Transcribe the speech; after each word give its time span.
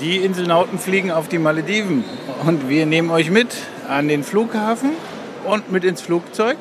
Die 0.00 0.16
Inselnauten 0.16 0.78
fliegen 0.78 1.10
auf 1.10 1.28
die 1.28 1.38
Malediven 1.38 2.04
und 2.46 2.68
wir 2.68 2.86
nehmen 2.86 3.10
euch 3.10 3.30
mit 3.30 3.48
an 3.88 4.08
den 4.08 4.24
Flughafen 4.24 4.90
und 5.44 5.70
mit 5.70 5.84
ins 5.84 6.00
Flugzeug. 6.00 6.56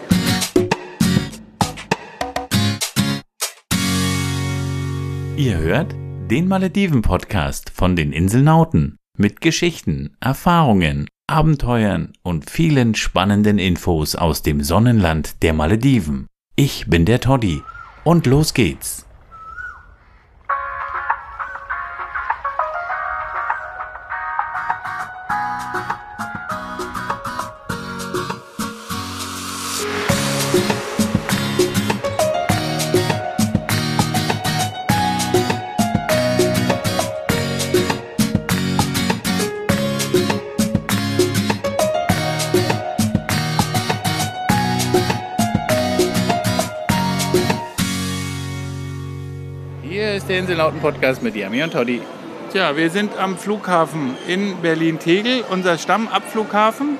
Ihr 5.38 5.58
hört 5.58 5.96
den 6.30 6.48
Malediven-Podcast 6.48 7.72
von 7.72 7.96
den 7.96 8.14
Inselnauten 8.14 8.98
mit 9.18 9.42
Geschichten, 9.42 10.16
Erfahrungen, 10.20 11.08
Abenteuern 11.28 12.14
und 12.24 12.50
vielen 12.50 12.94
spannenden 12.94 13.58
Infos 13.58 14.16
aus 14.16 14.44
dem 14.44 14.62
Sonnenland 14.62 15.42
der 15.42 15.54
Malediven. 15.54 16.28
Ich 16.56 16.88
bin 16.88 17.06
der 17.06 17.22
Toddy 17.22 17.62
und 18.04 18.28
los 18.28 18.54
geht's. 18.54 19.08
Inselnauten-Podcast 50.62 51.24
mit 51.24 51.36
Yami 51.36 51.64
und 51.64 51.74
Toddy. 51.74 52.04
Tja, 52.52 52.78
wir 52.78 52.92
sind 52.92 53.18
am 53.18 53.36
Flughafen 53.36 54.16
in 54.28 54.58
Berlin-Tegel, 54.62 55.44
unser 55.50 55.80
Stammabflughafen, 55.80 57.00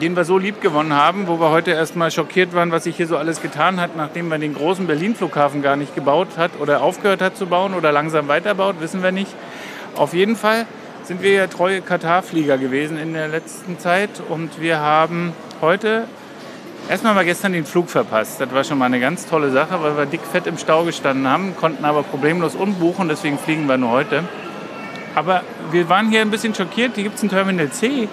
den 0.00 0.16
wir 0.16 0.24
so 0.24 0.38
lieb 0.38 0.62
gewonnen 0.62 0.94
haben, 0.94 1.26
wo 1.26 1.38
wir 1.38 1.50
heute 1.50 1.72
erstmal 1.72 2.10
schockiert 2.10 2.54
waren, 2.54 2.72
was 2.72 2.84
sich 2.84 2.96
hier 2.96 3.06
so 3.06 3.18
alles 3.18 3.42
getan 3.42 3.82
hat, 3.82 3.96
nachdem 3.98 4.28
man 4.28 4.40
den 4.40 4.54
großen 4.54 4.86
Berlin-Flughafen 4.86 5.60
gar 5.60 5.76
nicht 5.76 5.94
gebaut 5.94 6.38
hat 6.38 6.52
oder 6.58 6.80
aufgehört 6.80 7.20
hat 7.20 7.36
zu 7.36 7.48
bauen 7.48 7.74
oder 7.74 7.92
langsam 7.92 8.28
weiterbaut, 8.28 8.76
wissen 8.80 9.02
wir 9.02 9.12
nicht. 9.12 9.34
Auf 9.96 10.14
jeden 10.14 10.36
Fall 10.36 10.64
sind 11.02 11.22
wir 11.22 11.32
ja 11.32 11.48
treue 11.48 11.82
Katar-Flieger 11.82 12.56
gewesen 12.56 12.98
in 12.98 13.12
der 13.12 13.28
letzten 13.28 13.78
Zeit 13.78 14.22
und 14.26 14.58
wir 14.58 14.80
haben 14.80 15.34
heute 15.60 16.04
Erstmal 16.88 17.12
haben 17.12 17.20
wir 17.20 17.24
gestern 17.24 17.52
den 17.52 17.64
Flug 17.64 17.88
verpasst. 17.88 18.40
Das 18.40 18.52
war 18.52 18.64
schon 18.64 18.78
mal 18.78 18.86
eine 18.86 19.00
ganz 19.00 19.26
tolle 19.26 19.50
Sache, 19.50 19.80
weil 19.82 19.96
wir 19.96 20.06
dick 20.06 20.22
fett 20.22 20.46
im 20.46 20.58
Stau 20.58 20.84
gestanden 20.84 21.28
haben, 21.28 21.56
konnten 21.56 21.84
aber 21.84 22.02
problemlos 22.02 22.54
umbuchen, 22.56 23.08
deswegen 23.08 23.38
fliegen 23.38 23.68
wir 23.68 23.76
nur 23.76 23.90
heute. 23.90 24.24
Aber 25.14 25.42
wir 25.70 25.88
waren 25.88 26.10
hier 26.10 26.20
ein 26.20 26.30
bisschen 26.30 26.54
schockiert. 26.54 26.92
Hier 26.94 27.04
gibt 27.04 27.16
es 27.16 27.22
ein 27.22 27.28
Terminal 27.28 27.70
C, 27.70 28.08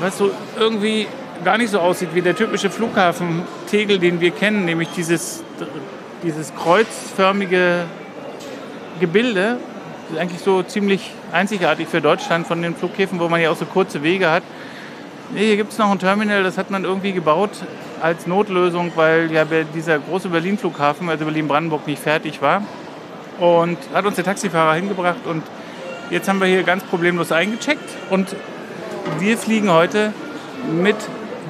was 0.00 0.18
so 0.18 0.30
irgendwie 0.58 1.06
gar 1.44 1.58
nicht 1.58 1.70
so 1.70 1.80
aussieht 1.80 2.10
wie 2.14 2.22
der 2.22 2.34
typische 2.34 2.70
Flughafen 2.70 3.42
Tegel, 3.70 3.98
den 3.98 4.20
wir 4.20 4.30
kennen, 4.30 4.64
nämlich 4.64 4.88
dieses, 4.96 5.42
dieses 6.22 6.54
kreuzförmige 6.54 7.84
Gebilde. 9.00 9.58
Das 10.08 10.16
ist 10.16 10.18
eigentlich 10.18 10.40
so 10.40 10.62
ziemlich 10.62 11.12
einzigartig 11.32 11.88
für 11.88 12.00
Deutschland 12.00 12.46
von 12.46 12.62
den 12.62 12.74
Flughäfen, 12.74 13.20
wo 13.20 13.28
man 13.28 13.40
ja 13.40 13.50
auch 13.50 13.56
so 13.56 13.66
kurze 13.66 14.02
Wege 14.02 14.30
hat. 14.30 14.42
Nee, 15.30 15.44
hier 15.44 15.56
gibt 15.56 15.72
es 15.72 15.78
noch 15.78 15.90
ein 15.90 15.98
Terminal, 15.98 16.42
das 16.42 16.56
hat 16.56 16.70
man 16.70 16.84
irgendwie 16.84 17.12
gebaut 17.12 17.50
als 18.00 18.26
Notlösung, 18.26 18.92
weil 18.94 19.30
ja 19.30 19.44
dieser 19.74 19.98
große 19.98 20.30
Berlin-Flughafen, 20.30 21.10
also 21.10 21.26
Berlin-Brandenburg, 21.26 21.86
nicht 21.86 22.00
fertig 22.00 22.40
war. 22.40 22.62
Und 23.38 23.76
hat 23.92 24.06
uns 24.06 24.16
der 24.16 24.24
Taxifahrer 24.24 24.74
hingebracht 24.74 25.26
und 25.26 25.42
jetzt 26.10 26.28
haben 26.28 26.40
wir 26.40 26.46
hier 26.46 26.62
ganz 26.62 26.82
problemlos 26.82 27.30
eingecheckt 27.30 27.88
und 28.08 28.34
wir 29.18 29.36
fliegen 29.36 29.70
heute 29.70 30.14
mit 30.72 30.96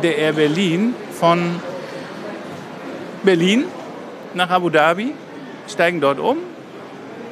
der 0.03 0.19
Air 0.19 0.33
Berlin 0.33 0.95
von 1.13 1.61
Berlin 3.23 3.65
nach 4.35 4.51
Abu 4.51 4.71
Dhabi, 4.71 5.15
steigen 5.69 6.01
dort 6.01 6.19
um 6.19 6.39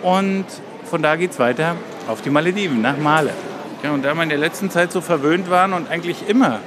und 0.03 0.45
von 0.85 1.03
da 1.03 1.17
geht 1.17 1.33
es 1.33 1.39
weiter 1.41 1.75
auf 2.07 2.23
die 2.23 2.31
Malediven, 2.31 2.81
nach 2.81 2.97
Male. 2.97 3.33
Ja, 3.83 3.93
und 3.93 4.05
da 4.05 4.15
wir 4.15 4.23
in 4.23 4.29
der 4.29 4.39
letzten 4.39 4.71
Zeit 4.71 4.91
so 4.91 5.01
verwöhnt 5.01 5.51
waren 5.51 5.73
und 5.73 5.91
eigentlich 5.91 6.29
immer, 6.29 6.61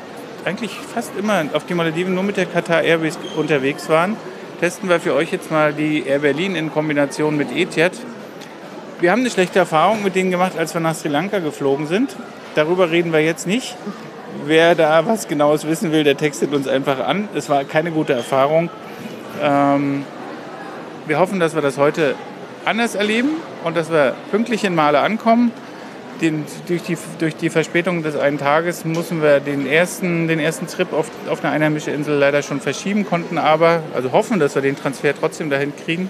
eigentlich 0.46 0.72
fast 0.80 1.12
immer 1.18 1.46
auf 1.54 1.66
die 1.66 1.74
Malediven 1.74 2.14
nur 2.14 2.24
mit 2.24 2.38
der 2.38 2.46
Qatar 2.46 2.84
Airways 2.84 3.18
unterwegs 3.36 3.90
waren, 3.90 4.16
testen 4.60 4.90
wir 4.90 5.00
für 5.00 5.14
euch 5.14 5.32
jetzt 5.32 5.52
mal 5.52 5.74
die 5.74 6.06
Air 6.06 6.20
Berlin 6.20 6.56
in 6.56 6.72
Kombination 6.72 7.36
mit 7.36 7.52
Etihad. 7.56 7.94
Wir 9.00 9.12
haben 9.12 9.22
eine 9.22 9.30
schlechte 9.30 9.60
Erfahrung 9.60 10.04
mit 10.04 10.16
denen 10.16 10.30
gemacht, 10.30 10.54
als 10.58 10.74
wir 10.74 10.82
nach 10.82 10.96
Sri 10.96 11.08
Lanka 11.08 11.40
geflogen 11.40 11.88
sind. 11.88 12.16
Darüber 12.56 12.92
reden 12.92 13.14
wir 13.14 13.22
jetzt 13.22 13.48
nicht. 13.48 13.76
Wer 14.46 14.76
da 14.76 15.06
was 15.08 15.28
Genaues 15.28 15.66
wissen 15.66 15.92
will, 15.92 16.04
der 16.04 16.18
textet 16.18 16.54
uns 16.54 16.68
einfach 16.68 17.00
an. 17.00 17.30
Es 17.34 17.50
war 17.50 17.64
keine 17.64 17.92
gute 17.92 18.14
Erfahrung. 18.14 18.70
Ähm, 19.42 20.04
wir 21.08 21.20
hoffen, 21.20 21.40
dass 21.40 21.56
wir 21.56 21.62
das 21.62 21.78
heute 21.78 22.16
anders 22.66 22.96
erleben 22.96 23.30
und 23.64 23.76
dass 23.76 23.92
wir 23.92 24.14
pünktlich 24.32 24.64
in 24.64 24.76
Male 24.76 25.00
ankommen. 25.00 25.52
Den, 26.22 26.44
durch, 26.68 26.84
die, 26.84 26.98
durch 27.20 27.36
die 27.38 27.50
Verspätung 27.50 28.04
des 28.04 28.18
einen 28.18 28.38
Tages 28.38 28.84
mussten 28.84 29.22
wir 29.22 29.40
den 29.40 29.66
ersten, 29.66 30.28
den 30.28 30.40
ersten 30.40 30.68
Trip 30.68 30.92
auf, 30.92 31.10
auf 31.30 31.44
eine 31.44 31.54
einheimische 31.54 31.92
Insel 31.92 32.18
leider 32.18 32.42
schon 32.42 32.60
verschieben, 32.60 33.06
konnten 33.06 33.38
aber, 33.38 33.84
also 33.94 34.12
hoffen, 34.12 34.40
dass 34.40 34.56
wir 34.56 34.62
den 34.62 34.76
Transfer 34.76 35.14
trotzdem 35.18 35.50
dahin 35.50 35.72
kriegen. 35.86 36.10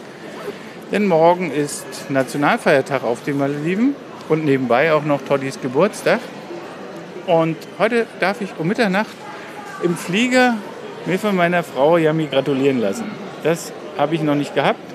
Denn 0.91 1.05
morgen 1.05 1.51
ist 1.51 2.09
Nationalfeiertag 2.09 3.03
auf 3.03 3.23
den 3.23 3.37
Malediven 3.37 3.93
und 4.29 4.45
nebenbei 4.45 4.93
auch 4.93 5.03
noch 5.03 5.21
Toddys 5.21 5.61
Geburtstag. 5.61 6.19
Und 7.27 7.57
heute 7.77 8.07
darf 8.19 8.41
ich 8.41 8.49
um 8.57 8.67
Mitternacht 8.67 9.15
im 9.83 9.95
Flieger 9.95 10.55
mir 11.05 11.19
von 11.19 11.35
meiner 11.35 11.61
Frau 11.61 11.97
Yami 11.97 12.25
gratulieren 12.25 12.79
lassen. 12.79 13.05
Das 13.43 13.71
habe 13.97 14.15
ich 14.15 14.23
noch 14.23 14.35
nicht 14.35 14.55
gehabt. 14.55 14.88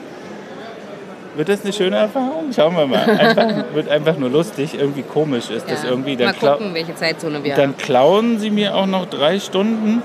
Wird 1.36 1.48
das 1.48 1.62
eine 1.64 1.72
schöne 1.72 1.96
Erfahrung? 1.96 2.52
Schauen 2.54 2.76
wir 2.76 2.86
mal. 2.86 2.98
Einfach, 3.10 3.64
wird 3.74 3.88
einfach 3.88 4.16
nur 4.16 4.30
lustig. 4.30 4.74
Irgendwie 4.78 5.02
komisch 5.02 5.50
ist 5.50 5.68
das 5.68 5.82
Ja. 5.82 5.90
irgendwie. 5.90 6.16
Mal 6.16 6.26
Dann, 6.26 6.36
klau 6.36 6.52
gucken, 6.52 6.74
welche 6.74 6.94
Zeitzone 6.94 7.42
wir 7.42 7.54
dann 7.56 7.70
haben. 7.70 7.76
klauen 7.76 8.38
sie 8.38 8.50
mir 8.50 8.74
auch 8.76 8.86
noch 8.86 9.06
drei 9.06 9.40
Stunden 9.40 10.02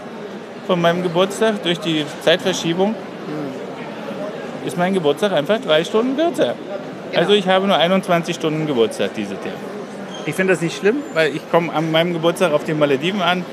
von 0.66 0.82
meinem 0.82 1.04
Geburtstag 1.04 1.62
durch 1.64 1.80
die 1.80 2.06
Zeitverschiebung. 2.24 2.96
Ist 4.66 4.78
mein 4.78 4.94
Geburtstag 4.94 5.32
einfach 5.32 5.60
drei 5.62 5.84
Stunden 5.84 6.18
kürzer. 6.18 6.56
Genau. 7.12 7.22
Also 7.22 7.34
ich 7.34 7.48
habe 7.48 7.66
nur 7.68 7.78
21 7.78 8.36
Stunden 8.36 8.68
Geburtstag 8.68 9.14
dieses 9.16 9.34
Jahr. 9.34 9.56
Ich 10.26 10.36
finde 10.36 10.54
das 10.54 10.62
nicht 10.62 10.78
schlimm, 10.78 10.98
weil 11.14 11.36
ich 11.36 11.50
komme 11.50 11.74
an 11.74 11.92
meinem 11.92 12.14
Geburtstag 12.14 12.54
auf 12.54 12.64
den 12.66 12.78
Malediven 12.78 13.22
an 13.22 13.46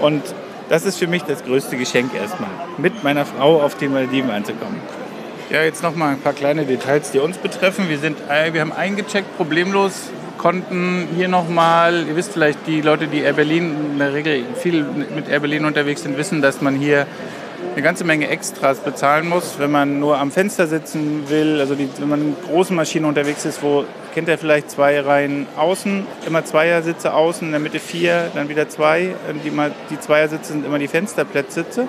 und 0.00 0.22
das 0.68 0.84
ist 0.84 0.98
für 0.98 1.06
mich 1.06 1.22
das 1.22 1.44
größte 1.44 1.76
Geschenk 1.76 2.14
erstmal, 2.14 2.50
mit 2.78 3.02
meiner 3.02 3.24
Frau 3.24 3.60
auf 3.62 3.76
den 3.76 3.92
Malediven 3.92 4.30
anzukommen. 4.30 4.80
Ja, 5.50 5.62
jetzt 5.62 5.82
noch 5.82 5.94
mal 5.94 6.12
ein 6.12 6.20
paar 6.20 6.32
kleine 6.32 6.64
Details, 6.64 7.10
die 7.10 7.18
uns 7.18 7.36
betreffen. 7.36 7.90
Wir, 7.90 7.98
sind, 7.98 8.16
äh, 8.30 8.54
wir 8.54 8.62
haben 8.62 8.72
eingecheckt, 8.72 9.36
problemlos, 9.36 10.08
konnten 10.38 11.06
hier 11.14 11.28
noch 11.28 11.50
mal, 11.50 12.06
ihr 12.08 12.16
wisst 12.16 12.32
vielleicht, 12.32 12.66
die 12.66 12.80
Leute, 12.80 13.08
die 13.08 13.20
Air 13.20 13.34
Berlin 13.34 13.76
in 13.92 13.98
der 13.98 14.14
Regel 14.14 14.42
viel 14.54 14.82
mit 14.82 15.28
Air 15.28 15.40
Berlin 15.40 15.66
unterwegs 15.66 16.02
sind, 16.02 16.16
wissen, 16.16 16.40
dass 16.40 16.62
man 16.62 16.76
hier 16.76 17.06
eine 17.74 17.82
ganze 17.82 18.04
Menge 18.04 18.28
Extras 18.28 18.80
bezahlen 18.80 19.28
muss, 19.28 19.58
wenn 19.58 19.70
man 19.70 20.00
nur 20.00 20.18
am 20.18 20.30
Fenster 20.30 20.66
sitzen 20.66 21.28
will. 21.28 21.60
Also 21.60 21.74
die, 21.74 21.90
wenn 21.98 22.08
man 22.08 22.22
in 22.22 22.36
großen 22.48 22.74
Maschinen 22.74 23.04
unterwegs 23.04 23.44
ist, 23.44 23.62
wo 23.62 23.84
kennt 24.14 24.28
ihr 24.28 24.38
vielleicht 24.38 24.70
zwei 24.70 24.98
Reihen 24.98 25.46
außen, 25.56 26.06
immer 26.26 26.42
Zweiersitze 26.46 27.12
außen, 27.12 27.48
in 27.48 27.52
der 27.52 27.60
Mitte 27.60 27.80
vier, 27.80 28.30
dann 28.34 28.48
wieder 28.48 28.70
zwei. 28.70 29.14
Die, 29.44 29.50
die 29.90 30.00
Zweiersitze 30.00 30.52
sind 30.52 30.64
immer 30.64 30.78
die 30.78 30.88
Fensterplätzsitze. 30.88 31.86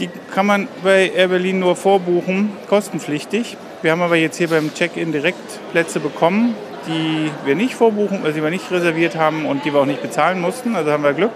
Die 0.00 0.08
kann 0.34 0.46
man 0.46 0.66
bei 0.82 1.10
Air 1.14 1.28
Berlin 1.28 1.58
nur 1.60 1.76
vorbuchen, 1.76 2.52
kostenpflichtig. 2.70 3.58
Wir 3.82 3.92
haben 3.92 4.00
aber 4.00 4.16
jetzt 4.16 4.38
hier 4.38 4.48
beim 4.48 4.72
Check-in 4.72 5.12
direkt 5.12 5.60
Plätze 5.72 6.00
bekommen, 6.00 6.54
die 6.86 7.30
wir 7.44 7.54
nicht 7.54 7.74
vorbuchen, 7.74 8.20
also 8.24 8.32
die 8.32 8.42
wir 8.42 8.48
nicht 8.48 8.70
reserviert 8.70 9.16
haben 9.16 9.44
und 9.44 9.66
die 9.66 9.74
wir 9.74 9.80
auch 9.80 9.86
nicht 9.86 10.00
bezahlen 10.00 10.40
mussten. 10.40 10.74
Also 10.74 10.90
haben 10.90 11.02
wir 11.02 11.12
Glück. 11.12 11.32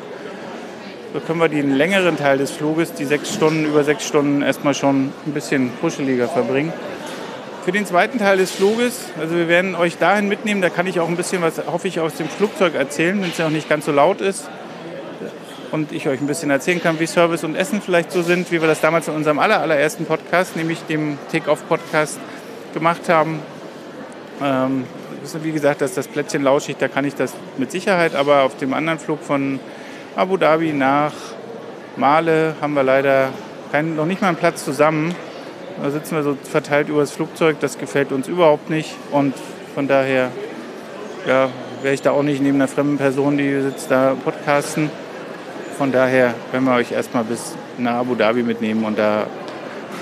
So 1.13 1.21
können 1.21 1.41
wir 1.41 1.51
den 1.51 1.75
längeren 1.75 2.17
Teil 2.17 2.39
des 2.39 2.53
Fluges, 2.53 2.95
die 2.95 3.05
sechs 3.05 3.35
Stunden, 3.35 3.67
über 3.67 3.85
sechs 3.85 4.09
Stunden, 4.09 4.41
erstmal 4.41 4.73
schon 4.73 5.13
ein 5.27 5.33
bisschen 5.35 5.71
kuscheliger 5.83 6.29
verbringen. 6.29 6.73
Für 7.67 7.73
den 7.73 7.85
zweiten 7.85 8.19
Teil 8.19 8.39
des 8.39 8.51
Fluges, 8.51 9.11
also 9.21 9.37
wir 9.37 9.47
werden 9.47 9.75
euch 9.75 9.99
dahin 9.99 10.27
mitnehmen, 10.27 10.63
da 10.63 10.71
kann 10.71 10.87
ich 10.87 11.01
auch 11.01 11.09
ein 11.09 11.17
bisschen 11.17 11.43
was, 11.43 11.61
hoffe 11.67 11.87
ich, 11.87 12.01
aus 12.01 12.15
dem 12.15 12.29
Flugzeug 12.29 12.75
erzählen, 12.75 13.21
wenn 13.21 13.29
es 13.29 13.37
ja 13.37 13.47
auch 13.47 13.51
nicht 13.51 13.69
ganz 13.69 13.85
so 13.85 13.93
laut 13.93 14.23
ist. 14.23 14.49
Und 15.71 15.93
ich 15.93 16.09
euch 16.09 16.21
ein 16.21 16.27
bisschen 16.27 16.51
erzählen 16.51 16.83
kann, 16.83 17.01
wie 17.01 17.07
Service 17.07 17.45
und 17.45 17.57
Essen 17.57 17.83
vielleicht 17.83 18.13
so 18.13 18.23
sind, 18.23 18.51
wie 18.53 18.61
wir 18.61 18.69
das 18.69 18.81
damals 18.81 19.09
in 19.09 19.15
unserem 19.15 19.39
aller, 19.39 19.61
allerersten 19.61 20.07
Podcast, 20.07 20.57
nämlich 20.57 20.83
dem 20.89 21.19
Take-Off-Podcast, 21.33 22.19
gemacht 22.75 23.09
haben. 23.09 23.41
Ähm, 24.43 24.85
wie 25.43 25.53
gesagt, 25.53 25.81
das 25.81 25.91
ist 25.91 25.97
das 25.97 26.09
Plätzchen 26.09 26.43
lauschig, 26.43 26.77
da 26.79 26.89
kann 26.89 27.05
ich 27.05 27.15
das 27.15 27.33
mit 27.57 27.71
Sicherheit, 27.71 28.15
aber 28.15 28.43
auf 28.43 28.57
dem 28.57 28.75
anderen 28.75 28.99
Flug 28.99 29.23
von 29.23 29.59
Abu 30.17 30.37
Dhabi 30.37 30.73
nach 30.73 31.13
Male 31.97 32.55
haben 32.61 32.75
wir 32.75 32.83
leider 32.83 33.31
kein, 33.73 33.97
noch 33.97 34.07
nicht 34.07 34.21
mal 34.21 34.29
einen 34.29 34.37
Platz 34.37 34.65
zusammen. 34.65 35.15
Da 35.83 35.91
sitzen 35.91 36.15
wir 36.17 36.23
so 36.23 36.37
verteilt 36.43 36.89
über 36.89 37.01
das 37.01 37.11
Flugzeug, 37.11 37.59
das 37.61 37.79
gefällt 37.79 38.13
uns 38.13 38.29
überhaupt 38.29 38.71
nicht. 38.71 38.95
Und 39.11 39.35
Von 39.75 39.89
daher 39.89 40.31
ja, 41.27 41.49
wäre 41.83 41.95
ich 41.95 42.03
da 42.03 42.13
auch 42.13 42.23
nicht 42.23 42.41
neben 42.41 42.57
einer 42.57 42.69
fremden 42.69 42.97
Person, 42.97 43.37
die 43.37 43.61
sitzt 43.61 43.91
da 43.91 44.15
podcasten. 44.23 44.89
Von 45.77 45.91
daher 45.91 46.35
werden 46.53 46.65
wir 46.65 46.75
euch 46.75 46.93
erstmal 46.93 47.25
bis 47.25 47.55
nach 47.79 47.95
Abu 47.95 48.15
Dhabi 48.15 48.43
mitnehmen 48.43 48.85
und 48.85 48.99
da, 48.99 49.27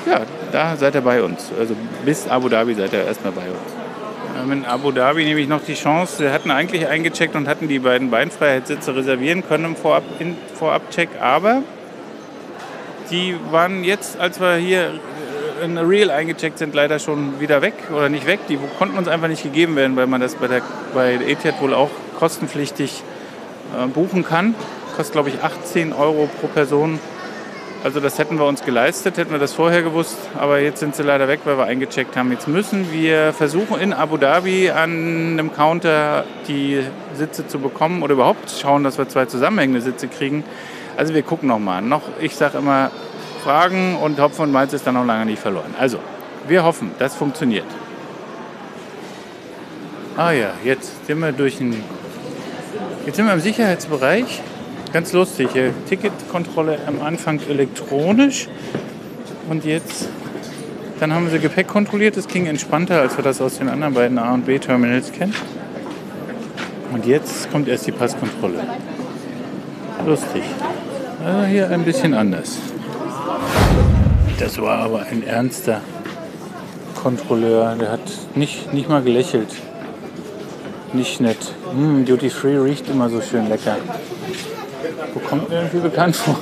ja, 0.06 0.20
da 0.52 0.76
seid 0.76 0.94
ihr 0.94 1.00
bei 1.00 1.22
uns. 1.22 1.50
Also 1.58 1.74
bis 2.04 2.28
Abu 2.28 2.48
Dhabi 2.48 2.74
seid 2.74 2.92
ihr 2.92 3.04
erstmal 3.04 3.32
bei 3.32 3.42
uns. 3.42 4.52
In 4.52 4.64
Abu 4.66 4.90
Dhabi 4.90 5.24
nehme 5.24 5.40
ich 5.40 5.48
noch 5.48 5.62
die 5.64 5.74
Chance. 5.74 6.24
Wir 6.24 6.32
hatten 6.32 6.50
eigentlich 6.50 6.88
eingecheckt 6.88 7.36
und 7.36 7.48
hatten 7.48 7.68
die 7.68 7.78
beiden 7.78 8.10
Beinfreiheitssitze 8.10 8.94
reservieren 8.94 9.46
können 9.46 9.64
im 9.64 9.76
Vorab, 9.76 10.02
in, 10.18 10.36
Vorabcheck, 10.58 11.10
aber 11.20 11.62
die 13.10 13.36
waren 13.50 13.84
jetzt, 13.84 14.18
als 14.18 14.40
wir 14.40 14.56
hier 14.56 14.90
in 15.62 15.78
Real 15.78 16.10
eingecheckt 16.10 16.58
sind, 16.58 16.74
leider 16.74 16.98
schon 16.98 17.40
wieder 17.40 17.62
weg 17.62 17.74
oder 17.94 18.08
nicht 18.08 18.26
weg. 18.26 18.40
Die 18.48 18.58
konnten 18.78 18.98
uns 18.98 19.06
einfach 19.06 19.28
nicht 19.28 19.42
gegeben 19.42 19.76
werden, 19.76 19.96
weil 19.96 20.06
man 20.06 20.20
das 20.20 20.34
bei, 20.34 20.48
der, 20.48 20.62
bei 20.92 21.14
Etihad 21.14 21.60
wohl 21.60 21.72
auch 21.72 21.90
kostenpflichtig 22.18 23.02
äh, 23.78 23.86
buchen 23.86 24.24
kann. 24.24 24.54
Kostet, 24.96 25.12
glaube 25.12 25.30
ich, 25.30 25.42
18 25.42 25.92
Euro 25.92 26.28
pro 26.40 26.46
Person. 26.48 26.98
Also 27.84 27.98
das 27.98 28.18
hätten 28.18 28.38
wir 28.38 28.46
uns 28.46 28.62
geleistet, 28.62 29.16
hätten 29.16 29.32
wir 29.32 29.40
das 29.40 29.54
vorher 29.54 29.82
gewusst, 29.82 30.16
aber 30.38 30.60
jetzt 30.60 30.78
sind 30.78 30.94
sie 30.94 31.02
leider 31.02 31.26
weg, 31.26 31.40
weil 31.44 31.58
wir 31.58 31.64
eingecheckt 31.64 32.16
haben. 32.16 32.30
Jetzt 32.30 32.46
müssen 32.46 32.92
wir 32.92 33.32
versuchen, 33.32 33.80
in 33.80 33.92
Abu 33.92 34.18
Dhabi 34.18 34.70
an 34.70 35.32
einem 35.32 35.52
Counter 35.52 36.24
die 36.46 36.80
Sitze 37.14 37.48
zu 37.48 37.58
bekommen 37.58 38.04
oder 38.04 38.12
überhaupt 38.12 38.50
schauen, 38.50 38.84
dass 38.84 38.98
wir 38.98 39.08
zwei 39.08 39.26
zusammenhängende 39.26 39.80
Sitze 39.80 40.06
kriegen. 40.06 40.44
Also 40.96 41.12
wir 41.12 41.22
gucken 41.22 41.48
nochmal. 41.48 41.82
Noch, 41.82 42.02
ich 42.20 42.36
sage 42.36 42.58
immer, 42.58 42.92
Fragen 43.42 43.96
und 43.96 44.20
Hopfen 44.20 44.44
und 44.44 44.52
Malz 44.52 44.72
ist 44.72 44.86
dann 44.86 44.94
noch 44.94 45.04
lange 45.04 45.26
nicht 45.26 45.42
verloren. 45.42 45.74
Also, 45.76 45.98
wir 46.46 46.62
hoffen, 46.62 46.92
das 47.00 47.16
funktioniert. 47.16 47.66
Ah 50.16 50.30
ja, 50.30 50.50
jetzt 50.62 51.06
sind 51.06 51.18
wir 51.18 51.32
durch 51.32 51.56
den. 51.58 51.82
Jetzt 53.06 53.16
sind 53.16 53.26
wir 53.26 53.32
im 53.32 53.40
Sicherheitsbereich. 53.40 54.42
Ganz 54.92 55.12
lustig. 55.12 55.48
Hier. 55.52 55.72
Ticketkontrolle 55.88 56.78
am 56.86 57.00
Anfang 57.00 57.40
elektronisch. 57.48 58.48
Und 59.48 59.64
jetzt. 59.64 60.08
Dann 61.00 61.12
haben 61.12 61.32
wir 61.32 61.38
Gepäck 61.38 61.66
kontrolliert. 61.66 62.16
Das 62.16 62.28
ging 62.28 62.46
entspannter, 62.46 63.00
als 63.00 63.16
wir 63.16 63.24
das 63.24 63.40
aus 63.40 63.58
den 63.58 63.68
anderen 63.68 63.94
beiden 63.94 64.18
A- 64.18 64.34
und 64.34 64.46
B-Terminals 64.46 65.10
kennen. 65.10 65.34
Und 66.92 67.06
jetzt 67.06 67.50
kommt 67.50 67.68
erst 67.68 67.86
die 67.86 67.92
Passkontrolle. 67.92 68.60
Lustig. 70.06 70.42
Also 71.24 71.46
hier 71.46 71.70
ein 71.70 71.84
bisschen 71.84 72.14
anders. 72.14 72.58
Das 74.38 74.60
war 74.60 74.78
aber 74.78 75.06
ein 75.10 75.26
ernster 75.26 75.80
Kontrolleur. 77.02 77.76
Der 77.76 77.92
hat 77.92 78.00
nicht, 78.34 78.72
nicht 78.74 78.88
mal 78.88 79.02
gelächelt. 79.02 79.48
Nicht 80.92 81.20
nett. 81.20 81.54
Mm, 81.74 82.04
Duty 82.04 82.28
Free 82.28 82.58
riecht 82.58 82.88
immer 82.90 83.08
so 83.08 83.22
schön 83.22 83.48
lecker. 83.48 83.76
Wo 85.14 85.20
kommt 85.20 85.48
mir 85.48 85.56
irgendwie 85.56 85.78
bekannt 85.78 86.16
vor? 86.16 86.38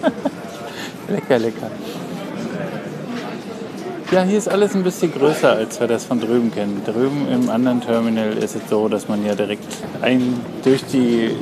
lecker, 1.08 1.38
lecker. 1.38 1.70
Ja, 4.10 4.22
hier 4.22 4.38
ist 4.38 4.48
alles 4.48 4.74
ein 4.74 4.84
bisschen 4.84 5.12
größer, 5.12 5.52
als 5.52 5.78
wir 5.80 5.86
das 5.86 6.06
von 6.06 6.18
drüben 6.18 6.50
kennen. 6.50 6.82
Drüben 6.84 7.28
im 7.30 7.50
anderen 7.50 7.80
Terminal 7.80 8.32
ist 8.32 8.56
es 8.56 8.62
so, 8.70 8.88
dass 8.88 9.08
man 9.08 9.24
ja 9.24 9.34
direkt 9.34 9.66
ein 10.00 10.40
durch 10.64 10.84
die 10.86 11.36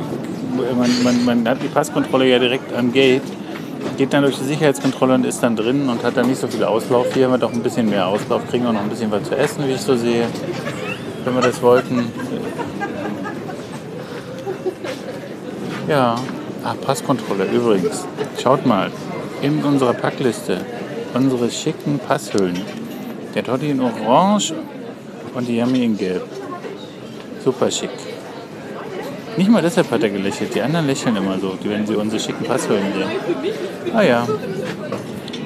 man, 0.76 1.02
man, 1.02 1.24
man 1.24 1.48
hat 1.48 1.62
die 1.62 1.68
Passkontrolle 1.68 2.26
ja 2.26 2.38
direkt 2.38 2.74
am 2.74 2.92
Gate 2.92 3.22
geht 3.96 4.12
dann 4.12 4.22
durch 4.22 4.36
die 4.36 4.44
Sicherheitskontrolle 4.44 5.14
und 5.14 5.24
ist 5.24 5.42
dann 5.42 5.56
drin 5.56 5.88
und 5.88 6.02
hat 6.02 6.16
dann 6.16 6.28
nicht 6.28 6.40
so 6.40 6.48
viel 6.48 6.64
Auslauf. 6.64 7.12
Hier 7.14 7.26
haben 7.26 7.32
wir 7.32 7.38
doch 7.38 7.52
ein 7.52 7.62
bisschen 7.62 7.88
mehr 7.88 8.06
Auslauf, 8.06 8.42
kriegen 8.48 8.64
wir 8.64 8.72
noch 8.72 8.82
ein 8.82 8.88
bisschen 8.88 9.10
was 9.10 9.24
zu 9.24 9.36
essen, 9.36 9.66
wie 9.66 9.72
ich 9.72 9.80
so 9.80 9.96
sehe, 9.96 10.26
wenn 11.24 11.34
wir 11.34 11.42
das 11.42 11.62
wollten. 11.62 12.10
Ja, 15.88 16.16
ah, 16.64 16.74
Passkontrolle 16.84 17.44
übrigens. 17.44 18.06
Schaut 18.42 18.66
mal, 18.66 18.90
in 19.40 19.62
unserer 19.62 19.94
Packliste 19.94 20.60
unsere 21.14 21.48
schicken 21.48 22.00
Passhüllen. 22.00 22.60
Der 23.34 23.44
Totti 23.44 23.70
in 23.70 23.80
Orange 23.80 24.52
und 25.34 25.46
die 25.46 25.58
Yummy 25.58 25.84
in 25.84 25.96
Gelb. 25.96 26.24
Super 27.44 27.70
schick. 27.70 27.90
Nicht 29.36 29.48
mal 29.48 29.62
deshalb 29.62 29.88
hat 29.92 30.02
er 30.02 30.10
gelächelt. 30.10 30.54
Die 30.54 30.62
anderen 30.62 30.86
lächeln 30.88 31.14
immer 31.14 31.38
so, 31.38 31.56
wenn 31.62 31.86
sie 31.86 31.94
unsere 31.94 32.20
schicken 32.20 32.44
Passhüllen 32.44 32.92
sehen. 32.92 33.52
Ah 33.94 34.02
ja. 34.02 34.26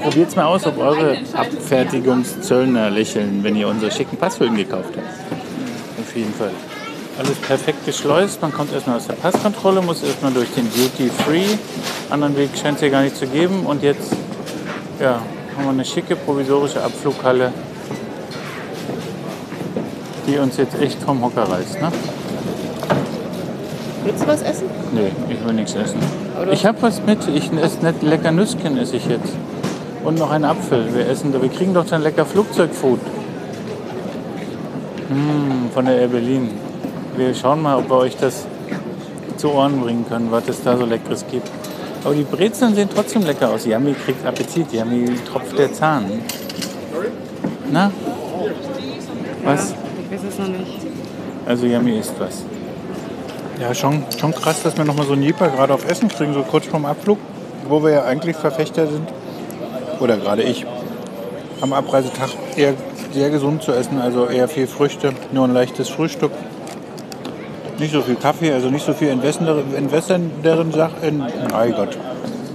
Probiert's 0.02 0.36
mal 0.36 0.46
aus, 0.46 0.66
ob 0.66 0.78
eure 0.78 1.18
Abfertigungszöllner 1.34 2.88
lächeln, 2.88 3.40
wenn 3.42 3.56
ihr 3.56 3.68
unsere 3.68 3.90
schicken 3.90 4.16
Passhüllen 4.16 4.56
gekauft 4.56 4.94
habt. 4.96 6.00
Auf 6.00 6.16
jeden 6.16 6.32
Fall. 6.32 6.52
Alles 7.20 7.36
perfekt 7.36 7.84
geschleust. 7.84 8.40
Man 8.40 8.50
kommt 8.50 8.72
erstmal 8.72 8.96
aus 8.96 9.06
der 9.06 9.12
Passkontrolle, 9.12 9.82
muss 9.82 10.02
erstmal 10.02 10.32
durch 10.32 10.48
den 10.54 10.64
Duty 10.72 11.10
Free. 11.10 11.44
Anderen 12.08 12.34
Weg 12.34 12.48
scheint 12.56 12.76
es 12.76 12.80
hier 12.80 12.88
gar 12.88 13.02
nicht 13.02 13.14
zu 13.14 13.26
geben. 13.26 13.66
Und 13.66 13.82
jetzt 13.82 14.16
ja, 14.98 15.20
haben 15.54 15.64
wir 15.64 15.68
eine 15.68 15.84
schicke 15.84 16.16
provisorische 16.16 16.82
Abflughalle, 16.82 17.52
die 20.26 20.38
uns 20.38 20.56
jetzt 20.56 20.80
echt 20.80 21.02
vom 21.02 21.22
Hocker 21.22 21.42
reißt. 21.42 21.82
Ne? 21.82 21.92
Willst 24.04 24.22
du 24.22 24.26
was 24.26 24.40
essen? 24.40 24.70
Nee, 24.94 25.12
ich 25.28 25.44
will 25.44 25.52
nichts 25.52 25.74
essen. 25.74 25.98
Oder? 26.40 26.52
Ich 26.52 26.64
habe 26.64 26.80
was 26.80 27.02
mit. 27.04 27.28
Ich 27.28 27.52
esse 27.52 27.84
nicht 27.84 28.02
lecker 28.02 28.30
Nüsschen 28.30 28.78
esse 28.78 28.96
ich 28.96 29.04
jetzt. 29.04 29.34
Und 30.04 30.18
noch 30.18 30.30
einen 30.30 30.46
Apfel. 30.46 30.94
Wir 30.94 31.06
essen, 31.06 31.34
wir 31.38 31.50
kriegen 31.50 31.74
doch 31.74 31.84
dann 31.84 32.00
lecker 32.00 32.24
Flugzeugfood. 32.24 33.00
Hm, 35.08 35.70
von 35.74 35.84
der 35.84 35.98
Air 35.98 36.08
Berlin. 36.08 36.69
Wir 37.16 37.34
schauen 37.34 37.62
mal, 37.62 37.76
ob 37.76 37.90
wir 37.90 37.96
euch 37.96 38.16
das 38.16 38.46
zu 39.36 39.52
Ohren 39.52 39.80
bringen 39.80 40.04
können, 40.08 40.30
was 40.30 40.48
es 40.48 40.62
da 40.62 40.76
so 40.76 40.84
Leckeres 40.84 41.24
gibt. 41.30 41.50
Aber 42.04 42.14
die 42.14 42.22
Brezeln 42.22 42.74
sehen 42.74 42.88
trotzdem 42.92 43.22
lecker 43.22 43.50
aus. 43.50 43.66
Yami 43.66 43.94
kriegt 43.94 44.24
Appetit. 44.24 44.72
Yami 44.72 45.16
tropft 45.30 45.58
der 45.58 45.72
Zahn. 45.72 46.04
Na? 47.70 47.90
Was? 49.44 49.74
Ich 50.04 50.12
weiß 50.12 50.24
es 50.28 50.38
noch 50.38 50.48
nicht. 50.48 50.78
Also 51.46 51.66
Yami 51.66 51.98
isst 51.98 52.14
was. 52.18 52.44
Ja, 53.60 53.74
schon, 53.74 54.04
schon 54.18 54.34
krass, 54.34 54.62
dass 54.62 54.76
wir 54.78 54.84
nochmal 54.84 55.06
so 55.06 55.12
einen 55.12 55.22
Jeeper 55.22 55.48
gerade 55.48 55.74
auf 55.74 55.88
Essen 55.90 56.08
kriegen, 56.08 56.32
so 56.32 56.42
kurz 56.42 56.66
vorm 56.66 56.86
Abflug, 56.86 57.18
wo 57.68 57.82
wir 57.82 57.90
ja 57.90 58.04
eigentlich 58.04 58.36
Verfechter 58.36 58.86
sind, 58.86 59.06
oder 60.00 60.16
gerade 60.16 60.42
ich, 60.42 60.64
am 61.60 61.74
Abreisetag 61.74 62.30
eher 62.56 62.72
sehr 63.12 63.28
gesund 63.28 63.62
zu 63.62 63.72
essen, 63.72 64.00
also 64.00 64.26
eher 64.26 64.48
viel 64.48 64.66
Früchte, 64.66 65.12
nur 65.32 65.44
ein 65.44 65.52
leichtes 65.52 65.90
Frühstück. 65.90 66.32
Nicht 67.80 67.92
so 67.92 68.02
viel 68.02 68.16
Kaffee, 68.16 68.52
also 68.52 68.68
nicht 68.68 68.84
so 68.84 68.92
viel 68.92 69.08
entwässernderen 69.08 70.70
Sachen, 70.70 71.24
oh 71.24 71.72
Gott, 71.74 71.96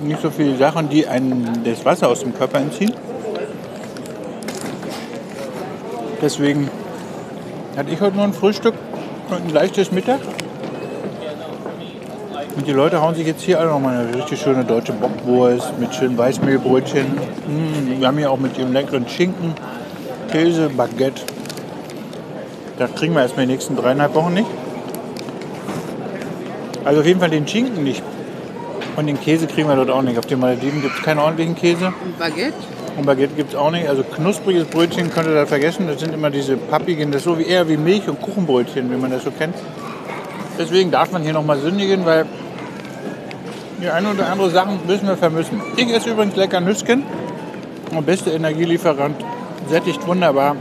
nicht 0.04 0.22
so 0.22 0.30
viele 0.30 0.56
Sachen, 0.56 0.88
die 0.88 1.08
einen 1.08 1.64
das 1.64 1.84
Wasser 1.84 2.10
aus 2.10 2.20
dem 2.20 2.36
Körper 2.36 2.60
entziehen. 2.60 2.94
Deswegen 6.22 6.70
hatte 7.76 7.90
ich 7.90 8.00
heute 8.00 8.16
nur 8.16 8.26
ein 8.26 8.34
Frühstück 8.34 8.76
und 9.32 9.48
ein 9.48 9.50
leichtes 9.50 9.92
Mittag. 9.92 10.20
Und 12.56 12.68
die 12.68 12.72
Leute 12.72 13.02
hauen 13.02 13.16
sich 13.16 13.26
jetzt 13.26 13.42
hier 13.42 13.60
alle 13.60 13.70
nochmal 13.70 13.98
eine 13.98 14.16
richtig 14.16 14.40
schöne 14.40 14.64
deutsche 14.64 14.94
Bockwurst 14.94 15.80
mit 15.80 15.94
schönen 15.96 16.20
Weißmehlbrötchen. 16.20 17.08
Mm, 17.08 18.00
wir 18.00 18.08
haben 18.08 18.20
hier 18.20 18.30
auch 18.30 18.38
mit 18.38 18.60
ihrem 18.60 18.74
leckeren 18.74 19.10
Schinken, 19.10 19.56
Käse, 20.32 20.70
Baguette. 20.70 21.24
Das 22.78 22.94
kriegen 22.94 23.16
wir 23.16 23.24
erstmal 23.24 23.48
die 23.48 23.54
nächsten 23.54 23.76
dreieinhalb 23.76 24.14
Wochen 24.14 24.36
nicht. 24.36 24.48
Also 26.86 27.02
auf 27.02 27.06
jeden 27.06 27.20
Fall 27.20 27.32
den 27.32 27.48
Schinken 27.48 27.84
nicht. 27.84 28.04
Und 28.96 29.08
den 29.08 29.20
Käse 29.20 29.48
kriegen 29.48 29.68
wir 29.68 29.76
dort 29.76 29.90
auch 29.90 30.04
nicht. 30.04 30.18
Auf 30.18 30.28
den 30.28 30.40
Malediven 30.40 30.82
gibt 30.82 30.98
es 30.98 31.04
keinen 31.04 31.20
ordentlichen 31.20 31.56
Käse. 31.56 31.88
Und 31.88 32.18
Baguette? 32.18 32.54
Und 32.96 33.06
Baguette 33.06 33.34
gibt 33.36 33.50
es 33.50 33.56
auch 33.56 33.72
nicht. 33.72 33.90
Also 33.90 34.04
knuspriges 34.04 34.66
Brötchen 34.66 35.12
könnt 35.12 35.28
ihr 35.28 35.34
da 35.34 35.46
vergessen. 35.46 35.88
Das 35.88 36.00
sind 36.00 36.14
immer 36.14 36.30
diese 36.30 36.56
pappigen, 36.56 37.12
das 37.12 37.22
ist 37.22 37.26
so 37.26 37.38
wie 37.38 37.44
eher 37.44 37.68
wie 37.68 37.76
Milch- 37.76 38.08
und 38.08 38.22
Kuchenbrötchen, 38.22 38.90
wie 38.90 38.96
man 38.96 39.12
das 39.12 39.24
so 39.24 39.32
kennt. 39.32 39.56
Deswegen 40.58 40.92
darf 40.92 41.12
man 41.12 41.24
hier 41.24 41.34
nochmal 41.34 41.60
sündigen, 41.60 42.06
weil 42.06 42.26
die 43.82 43.90
eine 43.90 44.12
oder 44.12 44.30
andere 44.30 44.50
Sachen 44.52 44.80
müssen 44.88 45.08
wir 45.08 45.18
vermissen. 45.18 45.62
Ich 45.76 45.92
esse 45.92 46.12
übrigens 46.12 46.36
lecker 46.38 46.62
Nüsschen. 46.62 47.04
Der 47.92 48.02
beste 48.02 48.32
Energielieferant. 48.32 49.18
Sättigt 49.70 50.06
wunderbar. 50.08 50.56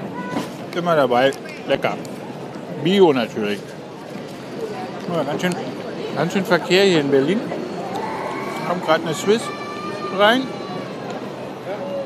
Immer 0.74 0.96
dabei. 0.96 1.30
Lecker. 1.68 1.96
Bio 2.82 3.12
natürlich. 3.12 3.60
Ja, 5.14 5.22
ganz, 5.22 5.40
schön, 5.40 5.54
ganz 6.14 6.32
schön 6.32 6.44
Verkehr 6.44 6.84
hier 6.84 7.00
in 7.00 7.10
Berlin. 7.10 7.40
Kommt 8.68 8.86
gerade 8.86 9.04
eine 9.04 9.14
Swiss 9.14 9.42
rein. 10.18 10.42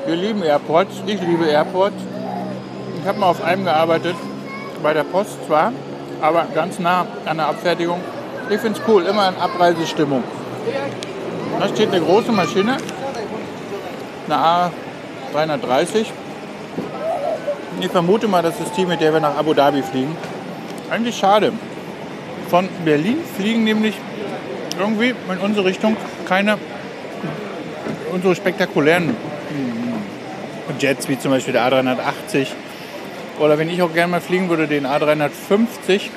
Wir 0.06 0.16
lieben 0.16 0.42
Airports. 0.42 1.02
Ich 1.06 1.20
liebe 1.20 1.46
Airports. 1.46 1.96
Ich 3.00 3.06
habe 3.06 3.18
mal 3.18 3.26
auf 3.28 3.42
einem 3.42 3.64
gearbeitet. 3.64 4.16
Bei 4.82 4.94
der 4.94 5.04
Post 5.04 5.44
zwar, 5.46 5.72
aber 6.20 6.46
ganz 6.54 6.78
nah 6.78 7.06
an 7.26 7.36
der 7.36 7.48
Abfertigung. 7.48 8.00
Ich 8.48 8.60
finde 8.60 8.78
es 8.78 8.88
cool. 8.88 9.04
Immer 9.04 9.28
in 9.28 9.36
Abreisestimmung. 9.36 10.22
Da 11.58 11.68
steht 11.68 11.92
eine 11.92 12.00
große 12.00 12.30
Maschine, 12.30 12.76
eine 14.28 14.70
A330. 15.34 16.06
Ich 17.80 17.88
vermute 17.88 18.28
mal, 18.28 18.42
das 18.42 18.58
ist 18.60 18.76
die, 18.76 18.86
mit 18.86 19.00
der 19.00 19.12
wir 19.12 19.20
nach 19.20 19.36
Abu 19.36 19.54
Dhabi 19.54 19.82
fliegen. 19.82 20.16
eigentlich 20.90 21.16
schade. 21.16 21.52
Von 22.50 22.68
Berlin 22.84 23.18
fliegen 23.36 23.64
nämlich 23.64 23.94
irgendwie 24.78 25.10
in 25.10 25.38
unsere 25.42 25.66
Richtung 25.66 25.96
keine 26.26 26.56
unsere 28.12 28.34
spektakulären 28.34 29.14
Jets, 30.78 31.08
wie 31.08 31.18
zum 31.18 31.30
Beispiel 31.30 31.52
der 31.52 31.70
A380. 31.70 32.48
Oder 33.40 33.58
wenn 33.58 33.68
ich 33.68 33.82
auch 33.82 33.92
gerne 33.92 34.12
mal 34.12 34.20
fliegen 34.20 34.48
würde, 34.48 34.66
den 34.66 34.86
A350. 34.86 36.10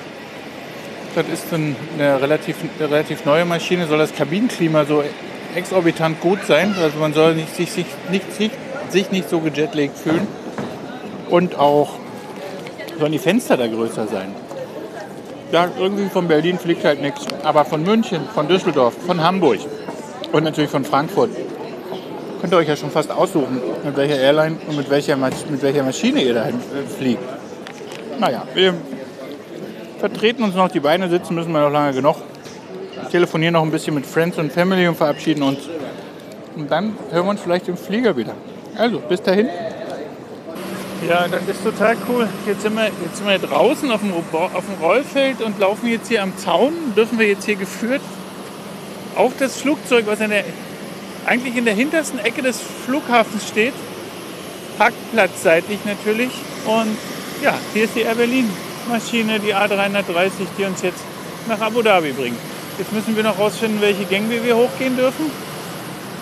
Das 1.16 1.26
ist 1.28 1.46
eine 1.52 2.22
relativ, 2.22 2.56
eine 2.80 2.90
relativ 2.90 3.26
neue 3.26 3.46
Maschine, 3.46 3.86
soll 3.88 3.98
das 3.98 4.16
Kabinenklima 4.16 4.86
so 4.86 5.04
exorbitant 5.56 6.22
gut 6.22 6.40
sein. 6.48 6.76
Also 6.82 7.00
man 7.00 7.14
soll 7.14 7.36
nicht, 7.36 7.56
sich, 7.56 7.72
sich, 7.72 7.86
nicht, 8.10 8.32
sich, 8.34 8.52
sich 8.90 9.12
nicht 9.12 9.30
so 9.30 9.40
gejetlegt 9.40 9.98
fühlen. 9.98 10.28
Und 11.30 11.58
auch 11.58 11.96
sollen 12.98 13.12
die 13.12 13.20
Fenster 13.20 13.58
da 13.58 13.68
größer 13.68 14.08
sein. 14.08 14.34
Ja, 15.52 15.70
irgendwie 15.78 16.08
von 16.10 16.28
Berlin 16.28 16.58
fliegt 16.58 16.86
halt 16.86 17.02
nichts. 17.02 17.26
Aber 17.44 17.66
von 17.66 17.84
München, 17.84 18.22
von 18.34 18.48
Düsseldorf, 18.48 18.94
von 19.06 19.22
Hamburg 19.22 19.60
und 20.32 20.44
natürlich 20.44 20.70
von 20.70 20.86
Frankfurt 20.86 21.30
könnt 22.42 22.54
ihr 22.54 22.58
euch 22.58 22.68
ja 22.68 22.76
schon 22.76 22.90
fast 22.90 23.12
aussuchen, 23.12 23.62
mit 23.84 23.96
welcher 23.96 24.18
Airline 24.18 24.58
und 24.68 24.76
mit 24.76 24.90
welcher, 24.90 25.16
mit 25.16 25.62
welcher 25.62 25.84
Maschine 25.84 26.24
ihr 26.24 26.34
dahin 26.34 26.56
äh, 26.56 26.90
fliegt. 26.90 27.22
Naja, 28.20 28.44
wir 28.56 28.74
vertreten 30.00 30.44
uns 30.44 30.56
noch 30.56 30.70
die 30.70 30.80
Beine, 30.80 31.08
sitzen 31.08 31.36
müssen 31.36 31.52
wir 31.52 31.60
noch 31.60 31.72
lange 31.72 31.94
genug. 31.94 32.16
Telefonieren 33.12 33.54
noch 33.54 33.62
ein 33.62 33.70
bisschen 33.72 33.94
mit 33.94 34.08
Friends 34.08 34.40
und 34.40 34.52
Family 34.52 34.88
und 34.88 34.96
verabschieden 34.96 35.44
uns. 35.44 35.60
Und 36.56 36.72
dann 36.72 36.96
hören 37.12 37.26
wir 37.26 37.30
uns 37.30 37.42
vielleicht 37.42 37.68
im 37.68 37.78
Flieger 37.78 38.18
wieder. 38.18 38.34
Also, 38.76 39.00
bis 39.00 39.22
dahin. 39.22 39.48
Ja, 41.08 41.28
das 41.28 41.42
ist 41.48 41.64
total 41.64 41.98
cool. 42.08 42.28
Jetzt 42.46 42.62
sind 42.62 42.76
wir, 42.76 42.86
jetzt 42.86 43.18
sind 43.18 43.28
wir 43.28 43.40
draußen 43.40 43.90
auf 43.90 44.02
dem, 44.02 44.14
auf 44.14 44.66
dem 44.66 44.84
Rollfeld 44.84 45.42
und 45.42 45.60
laufen 45.60 45.88
jetzt 45.88 46.08
hier 46.10 46.22
am 46.22 46.38
Zaun. 46.38 46.74
Dürfen 46.96 47.18
wir 47.18 47.28
jetzt 47.28 47.46
hier 47.46 47.56
geführt 47.56 48.02
auf 49.16 49.34
das 49.40 49.60
Flugzeug, 49.60 50.06
was 50.06 50.20
in 50.20 50.30
der 50.30 50.44
eigentlich 51.26 51.56
in 51.56 51.66
der 51.66 51.74
hintersten 51.74 52.20
Ecke 52.20 52.42
des 52.42 52.60
Flughafens 52.86 53.48
steht. 53.48 53.74
Parkplatzseitig 54.78 55.80
natürlich. 55.86 56.32
Und 56.66 56.98
ja, 57.44 57.56
hier 57.74 57.86
ist 57.86 57.96
die 57.96 58.02
Air 58.02 58.16
Berlin 58.16 58.50
Maschine, 58.88 59.40
die 59.40 59.56
A330, 59.56 60.32
die 60.58 60.66
uns 60.66 60.82
jetzt 60.82 61.04
nach 61.48 61.62
Abu 61.62 61.82
Dhabi 61.82 62.12
bringt. 62.12 62.38
Jetzt 62.78 62.94
müssen 62.94 63.16
wir 63.16 63.24
noch 63.24 63.38
rausfinden, 63.38 63.82
welche 63.82 64.06
Gänge 64.06 64.44
wir 64.44 64.56
hochgehen 64.56 64.96
dürfen. 64.96 65.26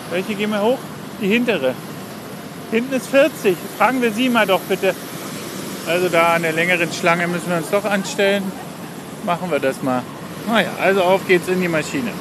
Welche 0.10 0.36
gehen 0.36 0.52
wir 0.52 0.62
hoch? 0.62 0.80
Die 1.22 1.28
hintere. 1.28 1.74
Hinten 2.72 2.94
ist 2.94 3.08
40. 3.08 3.58
Fragen 3.78 4.02
wir 4.02 4.12
Sie 4.12 4.30
mal 4.30 4.46
doch 4.46 4.62
bitte. 4.62 4.94
Also 5.88 6.08
da 6.10 6.36
an 6.36 6.44
der 6.44 6.54
längeren 6.54 6.92
Schlange 6.92 7.28
müssen 7.28 7.50
wir 7.50 7.58
uns 7.58 7.70
doch 7.70 7.86
anstellen. 7.86 8.44
Machen 9.26 9.50
wir 9.50 9.60
das 9.60 9.82
mal. 9.82 10.04
Naja, 10.48 10.70
also 10.80 11.02
auf 11.04 11.28
geht's 11.28 11.48
in 11.48 11.62
die 11.62 11.68
Maschine. 11.68 12.12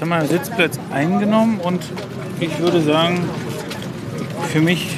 Jetzt 0.00 0.02
haben 0.02 0.10
wir 0.10 0.16
einen 0.16 0.28
Sitzplatz 0.28 0.78
eingenommen 0.92 1.60
und 1.60 1.82
ich 2.38 2.58
würde 2.58 2.80
sagen, 2.80 3.28
für 4.50 4.60
mich 4.60 4.96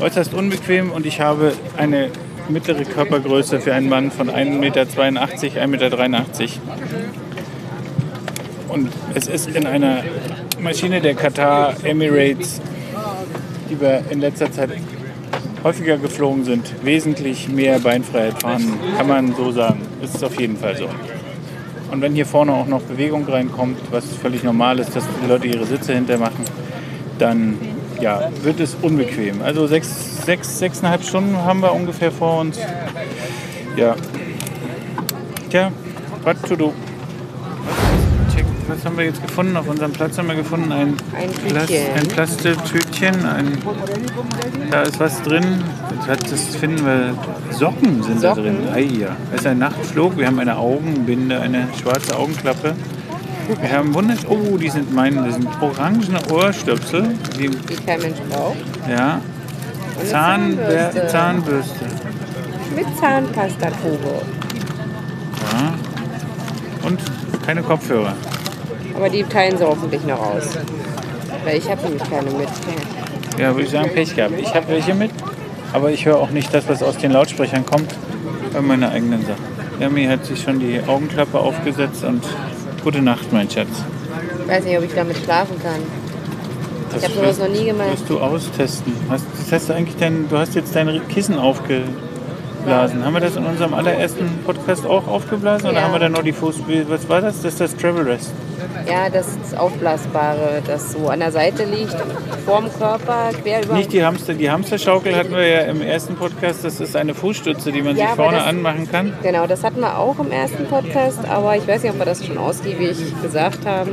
äußerst 0.00 0.32
unbequem 0.32 0.90
und 0.90 1.04
ich 1.04 1.20
habe 1.20 1.52
eine 1.76 2.10
mittlere 2.48 2.84
Körpergröße 2.84 3.60
für 3.60 3.74
einen 3.74 3.88
Mann 3.88 4.10
von 4.10 4.30
1,82 4.30 4.58
Meter, 4.58 4.82
1,83 4.82 5.66
Meter. 5.66 6.16
Und 8.68 8.92
es 9.14 9.26
ist 9.26 9.48
in 9.48 9.66
einer 9.66 10.04
Maschine 10.60 11.00
der 11.00 11.14
Qatar 11.14 11.74
Emirates, 11.82 12.60
die 13.70 13.80
wir 13.80 14.02
in 14.10 14.20
letzter 14.20 14.50
Zeit 14.50 14.70
häufiger 15.64 15.96
geflogen 15.96 16.44
sind, 16.44 16.72
wesentlich 16.84 17.48
mehr 17.48 17.78
Beinfreiheit 17.78 18.40
vorhanden. 18.40 18.78
Kann 18.96 19.08
man 19.08 19.34
so 19.34 19.50
sagen. 19.50 19.80
Ist 20.02 20.22
auf 20.22 20.38
jeden 20.38 20.56
Fall 20.56 20.76
so. 20.76 20.88
Und 21.90 22.00
wenn 22.02 22.14
hier 22.14 22.26
vorne 22.26 22.52
auch 22.52 22.66
noch 22.66 22.82
Bewegung 22.82 23.24
reinkommt, 23.26 23.78
was 23.90 24.04
völlig 24.16 24.42
normal 24.44 24.78
ist, 24.78 24.94
dass 24.94 25.04
die 25.22 25.28
Leute 25.28 25.46
ihre 25.46 25.64
Sitze 25.64 25.94
hintermachen, 25.94 26.44
dann 27.18 27.58
ja, 28.00 28.30
wird 28.42 28.60
es 28.60 28.76
unbequem. 28.80 29.42
Also 29.42 29.66
sechs, 29.66 30.24
sechs, 30.24 30.58
sechseinhalb 30.58 31.04
Stunden 31.04 31.36
haben 31.36 31.60
wir 31.60 31.72
ungefähr 31.72 32.12
vor 32.12 32.40
uns. 32.40 32.58
Ja. 33.76 33.94
Tja, 35.50 35.70
what 36.24 36.36
to 36.48 36.56
do? 36.56 36.72
Was 38.68 38.84
haben 38.84 38.98
wir 38.98 39.04
jetzt 39.04 39.22
gefunden? 39.22 39.56
Auf 39.56 39.68
unserem 39.68 39.92
Platz 39.92 40.18
haben 40.18 40.26
wir 40.26 40.34
gefunden 40.34 40.72
ein, 40.72 40.96
Ein 41.16 41.30
Plast, 41.48 41.72
ein 41.72 42.08
Plastetütchen. 42.08 43.24
Ein, 43.24 43.58
da 44.72 44.82
ist 44.82 44.98
was 44.98 45.22
drin. 45.22 45.62
Das 46.08 46.56
finden 46.56 46.84
wir. 46.84 47.14
Socken 47.50 48.02
sind 48.02 48.24
da 48.24 48.34
Socken? 48.34 48.64
drin. 48.64 48.68
Ei, 48.74 48.82
ja. 48.82 49.16
Das 49.30 49.42
ist 49.42 49.46
ein 49.46 49.58
Nachtflug. 49.58 50.18
Wir 50.18 50.26
haben 50.26 50.40
eine 50.40 50.56
Augenbinde, 50.56 51.40
eine 51.40 51.68
schwarze 51.80 52.16
Augenklappe. 52.18 52.74
Wir 53.48 53.72
haben 53.72 53.94
wundert. 53.94 54.28
Oh, 54.28 54.56
die 54.56 54.68
sind 54.68 54.92
meine. 54.94 55.24
Das 55.24 55.34
sind 55.34 55.48
orangene 55.60 56.18
Ohrstöpsel. 56.32 57.14
Die, 57.38 57.48
die 57.48 57.76
kein 57.76 58.00
Mensch 58.00 58.18
braucht. 58.30 58.56
ja. 58.88 59.20
Und. 60.00 60.08
Zahnbürste. 60.08 61.06
Zahnbürste. 61.08 61.84
Mit 62.74 62.86
Zahnpastatube. 63.00 64.22
Ja. 65.52 65.74
Und 66.86 67.00
keine 67.46 67.62
Kopfhörer. 67.62 68.14
Aber 68.94 69.08
die 69.08 69.22
teilen 69.22 69.56
sie 69.56 69.64
hoffentlich 69.64 70.04
noch 70.04 70.20
aus. 70.20 70.58
Weil 71.44 71.58
ich 71.58 71.70
habe 71.70 71.82
nämlich 71.82 72.02
keine 72.02 72.30
mit. 72.30 72.48
Ja, 73.38 73.50
würde 73.54 73.62
ich 73.62 73.70
sagen, 73.70 73.90
Pech 73.94 74.14
gehabt. 74.16 74.34
Ich 74.38 74.54
habe 74.54 74.68
welche 74.68 74.94
mit, 74.94 75.10
aber 75.72 75.90
ich 75.90 76.04
höre 76.06 76.18
auch 76.18 76.30
nicht 76.30 76.52
das, 76.52 76.68
was 76.68 76.82
aus 76.82 76.96
den 76.96 77.12
Lautsprechern 77.12 77.64
kommt, 77.66 77.94
bei 78.52 78.60
meiner 78.60 78.90
eigenen 78.90 79.20
Sache. 79.22 79.36
Yami 79.78 80.06
hat 80.06 80.24
sich 80.24 80.42
schon 80.42 80.58
die 80.58 80.80
Augenklappe 80.86 81.38
aufgesetzt 81.38 82.02
und 82.04 82.22
gute 82.86 83.02
Nacht, 83.02 83.32
mein 83.32 83.50
Schatz. 83.50 83.66
Ich 84.42 84.48
weiß 84.48 84.64
nicht, 84.64 84.78
ob 84.78 84.84
ich 84.84 84.94
damit 84.94 85.16
schlafen 85.16 85.60
kann. 85.60 85.80
Das 86.92 87.02
Ich 87.02 87.08
habe 87.08 87.14
sowas 87.18 87.38
noch 87.40 87.48
nie 87.48 87.64
gemacht. 87.64 87.90
wirst 87.90 88.08
du 88.08 88.20
austesten. 88.20 88.92
Hast, 89.08 89.24
das 89.36 89.50
hast 89.50 89.68
du 89.68 89.72
eigentlich 89.72 89.96
dein, 89.96 90.28
du 90.28 90.38
hast 90.38 90.54
jetzt 90.54 90.72
dein 90.76 91.00
Kissen 91.08 91.36
aufgeblasen. 92.60 93.04
Haben 93.04 93.14
wir 93.14 93.20
das 93.20 93.36
in 93.36 93.44
unserem 93.44 93.74
allerersten 93.74 94.38
Podcast 94.44 94.86
auch 94.86 95.06
aufgeblasen 95.06 95.68
oder 95.70 95.78
Ja. 95.78 95.84
haben 95.84 95.92
wir 95.92 95.98
da 96.00 96.08
nur 96.08 96.22
die 96.22 96.32
Fuß... 96.32 96.56
Was 96.88 97.08
war 97.08 97.20
das? 97.20 97.42
Das 97.42 97.52
ist 97.52 97.60
das 97.60 97.76
Travel 97.76 98.04
Rest. 98.08 98.32
Ja, 98.88 99.08
das 99.10 99.28
ist 99.28 99.56
Aufblasbare, 99.58 100.62
das 100.66 100.92
so 100.92 101.08
an 101.08 101.18
der 101.20 101.32
Seite 101.32 101.64
liegt, 101.64 101.96
vorm 102.44 102.70
Körper, 102.78 103.30
quer 103.42 103.64
über. 103.64 103.74
Nicht 103.74 103.92
die 103.92 104.04
Hamster. 104.04 104.34
Die 104.34 104.50
Hamsterschaukel 104.50 105.14
hatten 105.16 105.32
wir 105.32 105.46
ja 105.46 105.60
im 105.62 105.80
ersten 105.82 106.14
Podcast. 106.14 106.64
Das 106.64 106.80
ist 106.80 106.94
eine 106.94 107.14
Fußstütze, 107.14 107.72
die 107.72 107.82
man 107.82 107.96
Ja, 107.96 108.08
sich 108.08 108.16
vorne 108.16 108.38
das- 108.38 108.46
anmachen 108.46 108.88
kann. 108.90 109.12
Genau, 109.22 109.46
das 109.46 109.64
hatten 109.64 109.80
wir 109.80 109.98
auch 109.98 110.18
im 110.20 110.30
ersten 110.30 110.66
Podcast, 110.66 111.18
aber 111.28 111.56
ich 111.56 111.66
weiß 111.66 111.82
nicht, 111.82 111.92
ob 111.92 111.98
wir 111.98 112.06
das 112.06 112.24
schon 112.24 112.38
ausgiebig 112.38 112.96
gesagt 113.22 113.66
haben. 113.66 113.90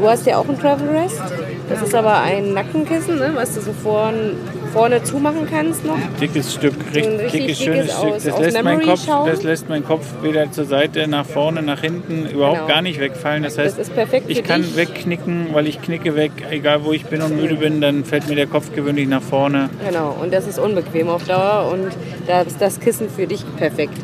Du 0.00 0.08
hast 0.08 0.26
ja 0.26 0.36
auch 0.38 0.48
ein 0.48 0.58
Travel 0.58 0.88
Rest. 0.88 1.20
Das 1.68 1.82
ist 1.82 1.94
aber 1.94 2.20
ein 2.20 2.52
Nackenkissen, 2.54 3.16
ne, 3.18 3.32
was 3.34 3.54
du 3.54 3.60
so 3.60 3.72
vorn, 3.72 4.36
vorne 4.72 5.02
zumachen 5.02 5.46
kannst 5.50 5.84
noch. 5.84 5.96
dickes 6.20 6.54
Stück, 6.54 6.74
richtig, 6.94 7.20
richtig 7.20 7.32
dickes, 7.40 7.58
schönes 7.58 7.92
Stück. 7.92 8.04
aus- 8.12 8.22
Das 8.24 8.34
aus 8.34 8.40
lässt, 8.40 8.54
mein 8.62 8.64
Memory 8.78 8.84
Kopf, 8.86 9.26
das 9.26 9.42
lässt 9.42 9.68
mein 9.68 9.84
Kopf 9.84 10.06
weder 10.22 10.50
zur 10.52 10.64
Seite, 10.64 11.06
nach 11.08 11.26
vorne, 11.26 11.62
nach 11.62 11.80
hinten 11.80 12.26
überhaupt 12.28 12.56
Genau. 12.58 12.68
gar 12.68 12.82
nicht 12.82 13.00
wegfallen. 13.00 13.42
Das 13.42 13.58
heißt, 13.58 13.78
Das 13.78 13.90
ich 14.28 14.44
kann 14.44 14.62
dich. 14.62 14.76
wegknicken, 14.76 15.48
weil 15.52 15.66
ich 15.66 15.80
knicke 15.82 16.14
weg, 16.16 16.32
egal 16.50 16.84
wo 16.84 16.92
ich 16.92 17.04
bin 17.06 17.22
und 17.22 17.36
müde 17.36 17.56
bin, 17.56 17.80
dann 17.80 18.04
fällt 18.04 18.28
mir 18.28 18.34
der 18.36 18.46
Kopf 18.46 18.72
gewöhnlich 18.74 19.08
nach 19.08 19.22
vorne. 19.22 19.70
Genau, 19.86 20.16
und 20.20 20.32
das 20.32 20.46
ist 20.46 20.58
unbequem 20.58 21.08
auf 21.08 21.24
Dauer 21.24 21.70
und 21.72 21.88
da 22.26 22.42
ist 22.42 22.60
das 22.60 22.78
Kissen 22.80 23.08
für 23.08 23.26
dich 23.26 23.44
perfekt. 23.56 23.94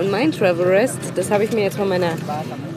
Und 0.00 0.10
mein 0.12 0.30
Travel 0.30 0.64
Rest, 0.66 0.98
das 1.16 1.30
habe 1.30 1.42
ich 1.44 1.52
mir 1.52 1.62
jetzt 1.64 1.76
von 1.76 1.88
meiner 1.88 2.10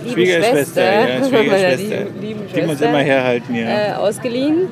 lieben 0.04 0.12
Schwiegerschwester, 0.14 0.82
Schwester, 0.82 0.84
ja, 0.84 0.92
von 1.22 1.32
meiner 1.32 1.44
Schwiegerschwester. 1.44 1.96
lieben, 1.98 2.22
lieben 2.22 2.40
Die 2.56 2.62
muss 2.62 2.70
Schwester, 2.72 2.90
immer 2.90 3.00
herhalten, 3.00 3.56
ja. 3.56 3.90
äh, 3.90 3.94
ausgeliehen. 3.94 4.68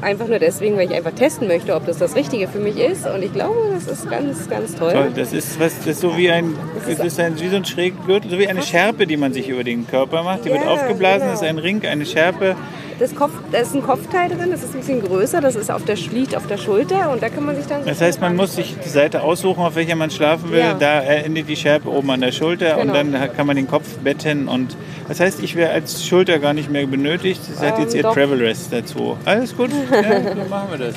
Einfach 0.00 0.28
nur 0.28 0.38
deswegen, 0.38 0.76
weil 0.76 0.88
ich 0.90 0.96
einfach 0.96 1.12
testen 1.12 1.48
möchte, 1.48 1.74
ob 1.74 1.84
das 1.86 1.98
das 1.98 2.14
Richtige 2.14 2.46
für 2.46 2.60
mich 2.60 2.78
ist. 2.78 3.04
Und 3.06 3.22
ich 3.22 3.32
glaube, 3.32 3.56
das 3.74 3.88
ist 3.88 4.08
ganz, 4.08 4.48
ganz 4.48 4.76
toll. 4.76 4.92
Toll, 4.92 5.12
das 5.14 5.32
ist 5.32 5.58
was, 5.58 5.76
das 5.78 5.86
ist 5.88 6.00
so 6.00 6.16
wie 6.16 6.30
ein, 6.30 6.54
das 6.86 7.00
ist 7.04 7.18
ein, 7.18 7.38
wie 7.40 7.48
so 7.48 7.56
ein 7.56 7.64
Schräggürtel, 7.64 8.30
so 8.30 8.38
wie 8.38 8.46
eine 8.46 8.62
Schärpe, 8.62 9.06
die 9.08 9.16
man 9.16 9.32
sich 9.32 9.48
über 9.48 9.64
den 9.64 9.88
Körper 9.88 10.22
macht. 10.22 10.44
Die 10.44 10.50
wird 10.50 10.62
Ja, 10.62 10.70
aufgeblasen, 10.70 11.20
genau. 11.20 11.32
das 11.32 11.42
ist 11.42 11.48
ein 11.48 11.58
Ring, 11.58 11.84
eine 11.84 12.06
Schärpe. 12.06 12.54
Das 12.98 13.14
Kopf, 13.14 13.30
da 13.52 13.58
ist 13.58 13.74
ein 13.76 13.82
Kopfteil 13.82 14.28
drin, 14.28 14.50
das 14.50 14.64
ist 14.64 14.74
ein 14.74 14.80
bisschen 14.80 15.00
größer, 15.00 15.40
das 15.40 15.54
ist 15.54 15.70
auf 15.70 15.84
der, 15.84 15.94
liegt 15.96 16.34
auf 16.36 16.48
der 16.48 16.56
Schulter 16.58 17.10
und 17.12 17.22
da 17.22 17.28
kann 17.28 17.46
man 17.46 17.54
sich 17.54 17.64
dann... 17.66 17.84
Das 17.84 18.00
heißt, 18.00 18.20
man 18.20 18.34
muss 18.34 18.56
sich 18.56 18.74
die 18.84 18.88
Seite 18.88 19.22
aussuchen, 19.22 19.62
auf 19.62 19.76
welcher 19.76 19.94
man 19.94 20.10
schlafen 20.10 20.50
will. 20.50 20.58
Ja. 20.58 20.74
Da 20.74 21.00
endet 21.02 21.48
die 21.48 21.54
Schärpe 21.54 21.88
oben 21.90 22.10
an 22.10 22.20
der 22.22 22.32
Schulter 22.32 22.76
und 22.78 22.92
Genau. 22.92 22.94
dann 23.18 23.36
kann 23.36 23.46
man 23.46 23.54
den 23.54 23.68
Kopf 23.68 23.86
betten. 23.98 24.48
Und 24.48 24.76
das 25.06 25.20
heißt, 25.20 25.40
ich 25.44 25.54
wäre 25.54 25.70
als 25.70 26.04
Schulter 26.04 26.40
gar 26.40 26.54
nicht 26.54 26.70
mehr 26.72 26.86
benötigt. 26.88 27.40
Das 27.48 27.60
hat 27.62 27.76
Ähm, 27.76 27.84
jetzt 27.84 27.94
ihr 27.94 28.02
doch. 28.02 28.14
Travel 28.14 28.38
Rest 28.44 28.72
dazu. 28.72 29.16
Alles 29.24 29.56
gut, 29.56 29.70
ja, 29.92 30.34
so 30.34 30.48
machen 30.50 30.68
wir 30.72 30.78
das. 30.86 30.96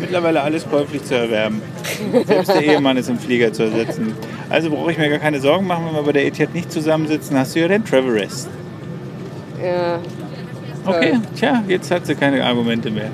Mittlerweile 0.00 0.40
alles 0.40 0.66
käuflich 0.68 1.04
zu 1.04 1.14
erwerben. 1.14 1.60
Selbst 2.26 2.48
der 2.54 2.62
Ehemann 2.64 2.96
ist 2.96 3.08
im 3.10 3.18
Flieger 3.18 3.52
zu 3.52 3.64
ersetzen. 3.64 4.14
Also 4.48 4.70
brauche 4.70 4.90
ich 4.92 4.98
mir 4.98 5.10
gar 5.10 5.18
keine 5.18 5.40
Sorgen 5.40 5.66
machen, 5.66 5.84
wenn 5.86 5.94
wir 5.94 6.02
bei 6.02 6.12
der 6.12 6.24
Etihad 6.26 6.54
nicht 6.54 6.72
zusammensitzen, 6.72 7.38
hast 7.38 7.54
du 7.54 7.60
ja 7.60 7.68
den 7.68 7.84
Travel 7.84 8.10
Rest. 8.18 8.48
Ja. 9.62 9.98
Okay, 10.86 11.18
tja, 11.36 11.62
jetzt 11.66 11.90
hat 11.90 12.06
sie 12.06 12.14
keine 12.14 12.44
Argumente 12.44 12.90
mehr. 12.90 13.10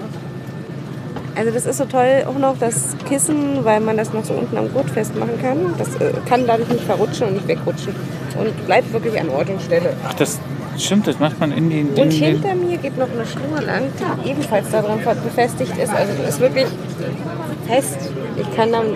Also 1.37 1.53
das 1.53 1.65
ist 1.65 1.79
so 1.79 1.85
toll 1.85 2.25
auch 2.27 2.39
noch 2.39 2.59
das 2.59 2.97
Kissen, 3.09 3.65
weil 3.65 3.81
man 3.81 3.97
das 3.97 4.13
noch 4.13 4.25
so 4.25 4.35
unten 4.35 4.57
am 4.57 4.73
Gurt 4.73 4.91
festmachen 4.91 5.41
kann. 5.41 5.75
Das 5.79 5.95
äh, 5.97 6.13
kann 6.29 6.47
dadurch 6.47 6.69
nicht 6.69 6.85
verrutschen 6.85 7.29
und 7.29 7.35
nicht 7.35 7.49
wegrutschen 7.49 7.95
und 8.39 8.67
bleibt 8.67 8.93
wirklich 8.93 9.19
an 9.19 9.29
Ort 9.31 9.49
und 9.49 9.63
Stelle. 9.63 9.95
Ach, 10.07 10.15
das 10.15 10.41
stimmt, 10.77 11.07
das 11.07 11.19
macht 11.19 11.39
man 11.41 11.53
in 11.53 11.71
den... 11.71 11.95
In 11.95 12.03
Und 12.03 12.13
den 12.13 12.25
hinter 12.25 12.55
mir 12.55 12.77
geht 12.79 12.99
noch 12.99 13.09
eine 13.11 13.25
Schnur 13.25 13.63
lang, 13.65 13.85
die 14.25 14.31
ebenfalls 14.31 14.71
daran 14.71 14.99
befestigt 15.25 15.77
ist. 15.79 15.95
Also 15.95 16.13
das 16.21 16.35
ist 16.35 16.41
wirklich 16.41 16.67
fest. 17.67 17.99
Ich 18.37 18.57
kann 18.57 18.73
dann 18.73 18.87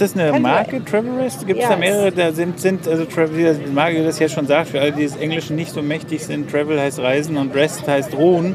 ist 0.00 0.14
das 0.16 0.16
eine 0.16 0.38
Marke, 0.40 0.84
Travel 0.84 1.16
Rest? 1.20 1.46
Gibt 1.46 1.58
es 1.60 1.64
Ja, 1.64 1.70
da 1.70 1.76
mehrere? 1.76 2.12
Da 2.12 2.32
sind, 2.32 2.58
sind 2.60 2.86
also 2.88 3.04
Travel, 3.04 3.36
wie 3.58 3.64
die 3.64 3.70
Marke 3.70 4.02
das 4.04 4.18
ja 4.18 4.28
schon 4.28 4.46
sagt, 4.46 4.68
für 4.68 4.80
alle, 4.80 4.92
die 4.92 5.04
das 5.04 5.16
Englische 5.16 5.54
nicht 5.54 5.72
so 5.72 5.82
mächtig 5.82 6.24
sind, 6.24 6.50
Travel 6.50 6.80
heißt 6.80 6.98
Reisen 6.98 7.36
und 7.36 7.54
Rest 7.54 7.86
heißt 7.86 8.14
Ruhen. 8.14 8.54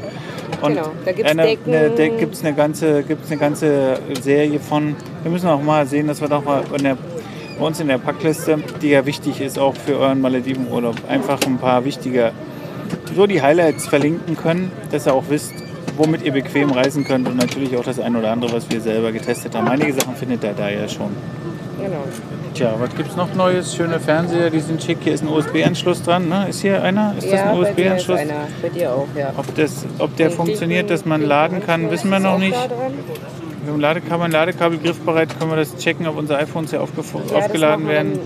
Und 0.62 0.74
Genau, 0.74 0.90
da 1.04 1.10
eine, 1.28 1.42
Decken. 1.42 1.74
eine, 1.74 1.90
gibt 2.18 2.34
es 2.34 2.44
eine, 2.44 2.54
ganze- 2.54 3.02
gibt's 3.02 3.30
eine 3.30 3.40
ganze 3.40 3.98
Serie 4.20 4.58
von. 4.60 4.96
Wir 5.22 5.30
müssen 5.30 5.48
auch 5.48 5.62
mal 5.62 5.86
sehen, 5.86 6.06
dass 6.08 6.20
wir 6.20 6.28
doch 6.28 6.44
mal 6.44 6.62
in 6.76 6.82
der, 6.84 6.96
bei 7.58 7.64
uns 7.66 7.80
in 7.80 7.88
der 7.88 7.98
Packliste, 7.98 8.58
die 8.82 8.88
ja 8.90 9.06
wichtig 9.06 9.40
ist 9.40 9.58
auch 9.58 9.74
für 9.76 9.98
euren 9.98 10.20
Maledivenurlaub, 10.20 10.96
einfach 11.08 11.38
ein 11.46 11.58
paar 11.58 11.84
wichtige, 11.84 12.32
so 13.14 13.26
die 13.26 13.40
Highlights 13.40 13.86
verlinken 13.86 14.36
können, 14.36 14.70
dass 14.90 15.06
ihr 15.06 15.14
auch 15.14 15.24
wisst, 15.28 15.52
womit 16.00 16.22
ihr 16.22 16.32
bequem 16.32 16.70
reisen 16.70 17.04
könnt 17.04 17.28
und 17.28 17.36
natürlich 17.36 17.76
auch 17.76 17.84
das 17.84 18.00
ein 18.00 18.16
oder 18.16 18.32
andere, 18.32 18.52
was 18.52 18.68
wir 18.70 18.80
selber 18.80 19.12
getestet 19.12 19.54
haben. 19.54 19.68
Einige 19.68 19.92
Sachen 19.92 20.16
findet 20.16 20.42
ihr 20.42 20.52
da 20.54 20.68
ja 20.68 20.88
schon. 20.88 21.10
genau. 21.80 22.04
Tja, 22.54 22.74
was 22.80 22.94
gibt's 22.96 23.14
noch 23.14 23.32
Neues? 23.34 23.76
Schöne 23.76 24.00
Fernseher, 24.00 24.50
die 24.50 24.58
sind 24.58 24.82
schick. 24.82 24.98
Hier 25.04 25.12
ist 25.14 25.22
ein 25.22 25.28
USB-Anschluss 25.28 26.02
dran. 26.02 26.28
Ne? 26.28 26.46
Ist 26.48 26.62
hier 26.62 26.82
einer? 26.82 27.14
Ist 27.16 27.30
das 27.30 27.38
ja, 27.40 27.50
ein 27.52 27.60
bei 27.60 27.72
dir 27.72 27.92
USB-Anschluss? 27.92 28.18
einer. 28.18 28.32
Bei 28.60 28.68
dir 28.70 28.92
auch, 28.92 29.06
ja. 29.16 29.32
Ob, 29.36 29.54
das, 29.54 29.86
ob 30.00 30.16
der 30.16 30.30
funktioniert, 30.32 30.90
dass 30.90 31.04
man 31.04 31.22
laden 31.22 31.64
kann, 31.64 31.90
wissen 31.92 32.10
wir 32.10 32.18
noch 32.18 32.38
nicht. 32.38 32.56
Mit 33.60 33.68
dem 33.74 33.78
Ladekabel, 33.78 34.30
Ladekabel 34.32 34.78
griffbereit, 34.78 35.38
können 35.38 35.50
wir 35.50 35.56
das 35.56 35.76
checken, 35.76 36.06
ob 36.08 36.16
unsere 36.18 36.40
iPhones 36.40 36.70
hier 36.70 36.80
aufgef- 36.82 37.14
das 37.28 37.32
aufgeladen 37.32 37.86
wir 37.86 37.92
werden. 37.92 38.18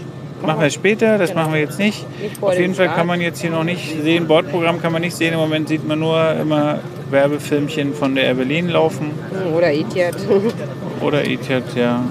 Machen 0.42 0.60
wir 0.60 0.70
später, 0.70 1.16
das 1.18 1.34
machen 1.34 1.52
wir 1.52 1.60
jetzt 1.60 1.78
nicht. 1.78 2.06
Nicht 2.20 2.42
Auf 2.42 2.58
jeden 2.58 2.74
Fall 2.74 2.86
Start. 2.86 2.98
kann 2.98 3.06
man 3.06 3.20
jetzt 3.20 3.40
hier 3.40 3.50
noch 3.50 3.64
nicht 3.64 4.02
sehen, 4.02 4.26
Bordprogramm 4.26 4.80
kann 4.80 4.92
man 4.92 5.00
nicht 5.02 5.16
sehen. 5.16 5.32
Im 5.32 5.38
Moment 5.40 5.68
sieht 5.68 5.86
man 5.86 5.98
nur 5.98 6.32
immer 6.32 6.78
Werbefilmchen 7.10 7.94
von 7.94 8.14
der 8.14 8.24
Air 8.24 8.34
Berlin 8.34 8.68
laufen. 8.68 9.10
Oder 9.54 9.72
Etihad. 9.72 10.16
Oder 11.00 11.24
Etihad, 11.24 11.64
ja. 11.74 12.02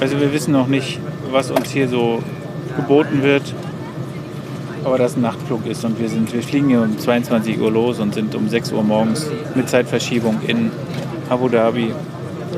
Also 0.00 0.20
wir 0.20 0.32
wissen 0.32 0.52
noch 0.52 0.66
nicht, 0.66 1.00
was 1.30 1.50
uns 1.50 1.70
hier 1.70 1.88
so 1.88 2.22
geboten 2.76 3.22
wird. 3.22 3.54
Aber 4.84 4.96
dass 4.96 5.16
ein 5.16 5.22
Nachtflug 5.22 5.66
ist 5.66 5.84
und 5.84 6.00
wir 6.00 6.08
sind, 6.08 6.32
wir 6.32 6.42
fliegen 6.42 6.68
hier 6.68 6.80
um 6.80 6.98
22 6.98 7.60
Uhr 7.60 7.70
los 7.70 7.98
und 7.98 8.14
sind 8.14 8.34
um 8.34 8.48
6 8.48 8.72
Uhr 8.72 8.82
morgens 8.82 9.30
mit 9.54 9.68
Zeitverschiebung 9.68 10.40
in 10.46 10.70
Abu 11.28 11.48
Dhabi. 11.48 11.92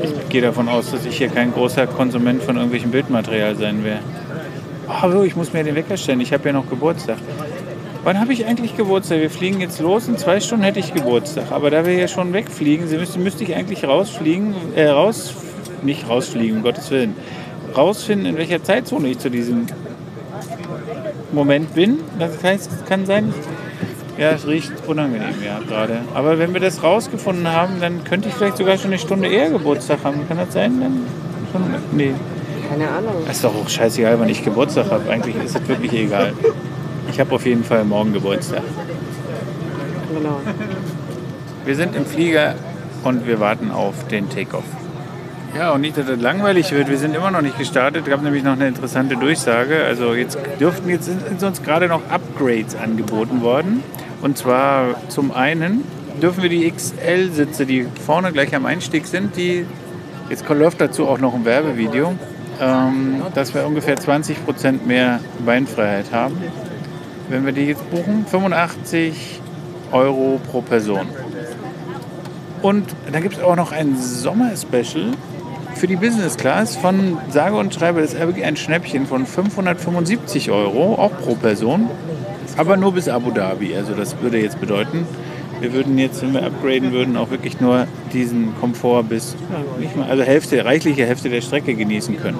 Ich 0.01 0.29
gehe 0.29 0.41
davon 0.41 0.69
aus, 0.69 0.91
dass 0.91 1.05
ich 1.05 1.17
hier 1.17 1.27
kein 1.27 1.53
großer 1.53 1.85
Konsument 1.85 2.41
von 2.41 2.55
irgendwelchem 2.55 2.91
Bildmaterial 2.91 3.55
sein 3.55 3.83
werde. 3.83 4.01
Aber 4.87 5.23
ich 5.25 5.35
muss 5.35 5.53
mir 5.53 5.63
den 5.63 5.75
Wecker 5.75 5.97
stellen, 5.97 6.21
ich 6.21 6.31
habe 6.33 6.47
ja 6.47 6.53
noch 6.53 6.69
Geburtstag. 6.69 7.17
Wann 8.03 8.19
habe 8.19 8.33
ich 8.33 8.45
eigentlich 8.45 8.75
Geburtstag? 8.75 9.19
Wir 9.19 9.29
fliegen 9.29 9.61
jetzt 9.61 9.79
los, 9.79 10.09
in 10.09 10.17
zwei 10.17 10.41
Stunden 10.41 10.65
hätte 10.65 10.79
ich 10.79 10.93
Geburtstag. 10.93 11.51
Aber 11.51 11.71
da 11.71 11.85
wir 11.85 11.93
ja 11.93 12.09
schon 12.09 12.33
wegfliegen, 12.33 12.89
müsste, 12.89 13.17
müsste 13.17 13.45
ich 13.45 13.55
eigentlich 13.55 13.85
rausfliegen, 13.85 14.53
äh, 14.75 14.87
raus, 14.87 15.33
nicht 15.83 16.09
rausfliegen, 16.09 16.57
um 16.57 16.63
Gottes 16.63 16.91
Willen, 16.91 17.15
rausfinden, 17.75 18.25
in 18.25 18.37
welcher 18.37 18.61
Zeitzone 18.61 19.07
ich 19.07 19.19
zu 19.19 19.29
diesem 19.29 19.67
Moment 21.31 21.73
bin. 21.73 21.99
Das 22.19 22.43
heißt, 22.43 22.71
es 22.73 22.85
kann 22.85 23.05
sein, 23.05 23.33
ja, 24.17 24.31
es 24.31 24.45
riecht 24.45 24.73
unangenehm, 24.85 25.41
ja, 25.43 25.59
gerade. 25.65 26.01
Aber 26.13 26.37
wenn 26.37 26.53
wir 26.53 26.59
das 26.59 26.83
rausgefunden 26.83 27.47
haben, 27.47 27.79
dann 27.79 28.03
könnte 28.03 28.27
ich 28.27 28.35
vielleicht 28.35 28.57
sogar 28.57 28.77
schon 28.77 28.91
eine 28.91 28.99
Stunde 28.99 29.29
eher 29.29 29.49
Geburtstag 29.49 29.99
haben. 30.03 30.27
Kann 30.27 30.37
das 30.37 30.51
sein? 30.51 30.79
Dann 30.81 31.05
schon, 31.53 31.61
nee. 31.97 32.13
Keine 32.69 32.89
Ahnung. 32.89 33.13
Das 33.25 33.37
ist 33.37 33.45
doch 33.45 33.55
auch 33.55 33.69
scheißegal, 33.69 34.19
wann 34.19 34.29
ich 34.29 34.43
Geburtstag 34.43 34.91
habe. 34.91 35.09
Eigentlich 35.09 35.35
ist 35.37 35.55
es 35.55 35.67
wirklich 35.67 35.93
egal. 35.93 36.33
Ich 37.13 37.19
habe 37.19 37.35
auf 37.35 37.45
jeden 37.45 37.63
Fall 37.63 37.85
morgen 37.85 38.11
Geburtstag. 38.11 38.63
Genau. 40.15 40.39
Wir 41.63 41.75
sind 41.75 41.95
im 41.95 42.07
Flieger 42.07 42.55
und 43.03 43.27
wir 43.27 43.39
warten 43.39 43.69
auf 43.69 44.07
den 44.07 44.31
Takeoff. 44.31 44.63
Ja, 45.55 45.73
und 45.73 45.81
nicht, 45.81 45.95
dass 45.95 46.07
das 46.07 46.19
langweilig 46.19 46.71
wird. 46.71 46.89
Wir 46.89 46.97
sind 46.97 47.15
immer 47.15 47.29
noch 47.29 47.43
nicht 47.43 47.59
gestartet. 47.59 48.01
Es 48.05 48.09
gab 48.09 48.23
nämlich 48.23 48.43
noch 48.43 48.53
eine 48.53 48.67
interessante 48.67 49.15
Durchsage. 49.15 49.83
Also 49.85 50.15
jetzt 50.15 50.39
dürften 50.59 50.89
jetzt 50.89 51.05
sind 51.05 51.43
uns 51.43 51.61
gerade 51.61 51.87
noch 51.87 52.01
Upgrades 52.09 52.75
angeboten 52.75 53.43
worden. 53.43 53.83
Und 54.23 54.39
zwar 54.39 54.95
zum 55.09 55.31
einen 55.31 55.83
dürfen 56.19 56.41
wir 56.41 56.49
die 56.49 56.67
XL-Sitze, 56.71 57.67
die 57.67 57.85
vorne 58.03 58.31
gleich 58.31 58.55
am 58.55 58.65
Einstieg 58.65 59.05
sind, 59.05 59.37
die 59.37 59.67
jetzt 60.31 60.49
läuft 60.49 60.81
dazu 60.81 61.07
auch 61.07 61.19
noch 61.19 61.35
ein 61.35 61.45
Werbevideo, 61.45 62.15
ähm, 62.59 63.21
dass 63.35 63.53
wir 63.53 63.67
ungefähr 63.67 63.97
20% 63.99 64.87
mehr 64.87 65.19
Beinfreiheit 65.45 66.11
haben. 66.11 66.37
Wenn 67.29 67.45
wir 67.45 67.51
die 67.51 67.65
jetzt 67.65 67.89
buchen, 67.89 68.25
85 68.25 69.41
Euro 69.91 70.39
pro 70.51 70.61
Person. 70.61 71.07
Und 72.61 72.95
dann 73.11 73.21
gibt 73.21 73.37
es 73.37 73.43
auch 73.43 73.55
noch 73.55 73.71
ein 73.71 73.97
Sommer-Special 73.97 75.11
für 75.75 75.87
die 75.87 75.95
Business 75.95 76.37
Class 76.37 76.75
von 76.75 77.17
sage 77.29 77.55
und 77.55 77.73
schreibe, 77.73 78.01
das 78.01 78.13
ist 78.13 78.19
wirklich 78.19 78.45
ein 78.45 78.55
Schnäppchen 78.55 79.05
von 79.05 79.25
575 79.25 80.51
Euro, 80.51 80.95
auch 80.95 81.11
pro 81.23 81.35
Person. 81.35 81.89
Aber 82.57 82.77
nur 82.77 82.93
bis 82.93 83.09
Abu 83.09 83.31
Dhabi. 83.31 83.75
Also 83.75 83.93
das 83.93 84.19
würde 84.21 84.39
jetzt 84.39 84.59
bedeuten, 84.59 85.07
wir 85.59 85.73
würden 85.73 85.97
jetzt, 85.97 86.21
wenn 86.21 86.33
wir 86.33 86.43
upgraden 86.43 86.91
würden, 86.91 87.17
auch 87.17 87.29
wirklich 87.31 87.59
nur 87.59 87.87
diesen 88.11 88.53
Komfort 88.59 89.03
bis, 89.03 89.35
nicht 89.79 89.95
mal, 89.95 90.09
also 90.09 90.23
Hälfte, 90.23 90.63
reichliche 90.63 91.05
Hälfte 91.05 91.29
der 91.29 91.41
Strecke 91.41 91.73
genießen 91.73 92.17
können. 92.21 92.39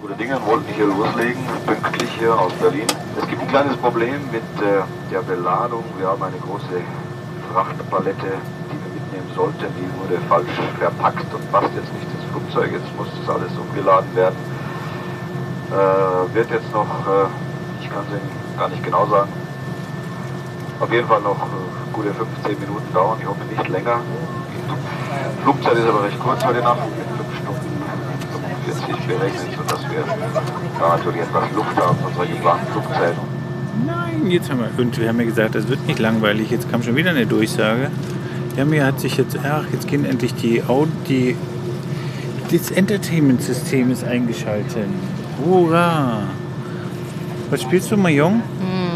Gute 0.00 0.14
Dinge 0.14 0.38
wollten 0.46 0.72
hier 0.76 0.86
loslegen, 0.86 1.42
pünktlich 1.66 1.85
hier 2.18 2.38
aus 2.38 2.52
Berlin. 2.54 2.86
Es 3.20 3.28
gibt 3.28 3.42
ein 3.42 3.48
kleines 3.48 3.76
Problem 3.76 4.20
mit 4.32 4.42
äh, 4.62 4.82
der 5.10 5.20
Beladung. 5.20 5.84
Wir 5.98 6.08
haben 6.08 6.22
eine 6.22 6.38
große 6.38 6.80
Frachtpalette, 7.52 8.32
die 8.70 8.78
wir 8.80 8.90
mitnehmen 8.94 9.30
sollten. 9.34 9.66
Die 9.76 9.88
wurde 10.00 10.20
falsch 10.28 10.48
verpackt 10.78 11.32
und 11.34 11.52
passt 11.52 11.70
jetzt 11.74 11.92
nicht 11.92 12.08
ins 12.14 12.24
Flugzeug. 12.30 12.72
Jetzt 12.72 12.88
muss 12.96 13.08
das 13.20 13.34
alles 13.34 13.52
umgeladen 13.58 14.14
werden. 14.14 14.36
Äh, 15.70 16.34
wird 16.34 16.50
jetzt 16.50 16.72
noch, 16.72 16.86
äh, 16.86 17.82
ich 17.82 17.90
kann 17.90 18.04
es 18.08 18.16
Ihnen 18.16 18.30
gar 18.58 18.68
nicht 18.68 18.82
genau 18.82 19.06
sagen, 19.06 19.32
auf 20.80 20.92
jeden 20.92 21.08
Fall 21.08 21.20
noch 21.20 21.36
äh, 21.36 21.92
gute 21.92 22.14
15 22.14 22.60
Minuten 22.60 22.92
dauern. 22.94 23.18
Ich 23.20 23.26
hoffe 23.26 23.44
nicht 23.44 23.68
länger. 23.68 24.00
Die 25.36 25.42
Flugzeit 25.42 25.74
ist 25.74 25.88
aber 25.88 26.04
recht 26.04 26.18
kurz 26.20 26.44
heute 26.44 26.60
Nacht 26.60 26.78
mit 26.78 26.94
5 26.96 27.06
Stunden 27.06 27.15
45 28.86 29.06
berechnet, 29.06 29.56
sodass 29.56 29.82
wir 29.90 30.04
da 30.78 30.96
natürlich 30.96 31.20
etwas 31.22 31.52
Luft 31.54 31.76
haben 31.76 31.98
von 31.98 32.06
unserer 32.08 32.26
geplanten 32.26 32.72
Flugzeit. 32.72 33.14
Nein, 33.86 34.30
jetzt 34.30 34.50
haben 34.50 34.60
wir, 34.60 34.82
und 34.82 34.98
wir 34.98 35.08
haben 35.08 35.18
ja 35.18 35.26
gesagt, 35.26 35.54
das 35.54 35.68
wird 35.68 35.86
nicht 35.86 35.98
langweilig. 35.98 36.50
Jetzt 36.50 36.70
kam 36.70 36.82
schon 36.82 36.96
wieder 36.96 37.10
eine 37.10 37.26
Durchsage. 37.26 37.90
Ja, 38.56 38.64
mir 38.64 38.86
hat 38.86 39.00
sich 39.00 39.16
jetzt, 39.16 39.38
ach, 39.44 39.64
jetzt 39.72 39.86
gehen 39.86 40.04
endlich 40.04 40.34
die, 40.34 40.62
die 41.08 41.36
das 42.50 42.70
Entertainment-System 42.70 43.90
ist 43.90 44.04
eingeschaltet. 44.04 44.86
Hurra! 45.44 46.22
Was 47.50 47.62
spielst 47.62 47.90
du, 47.90 47.96
Mahjong? 47.96 48.42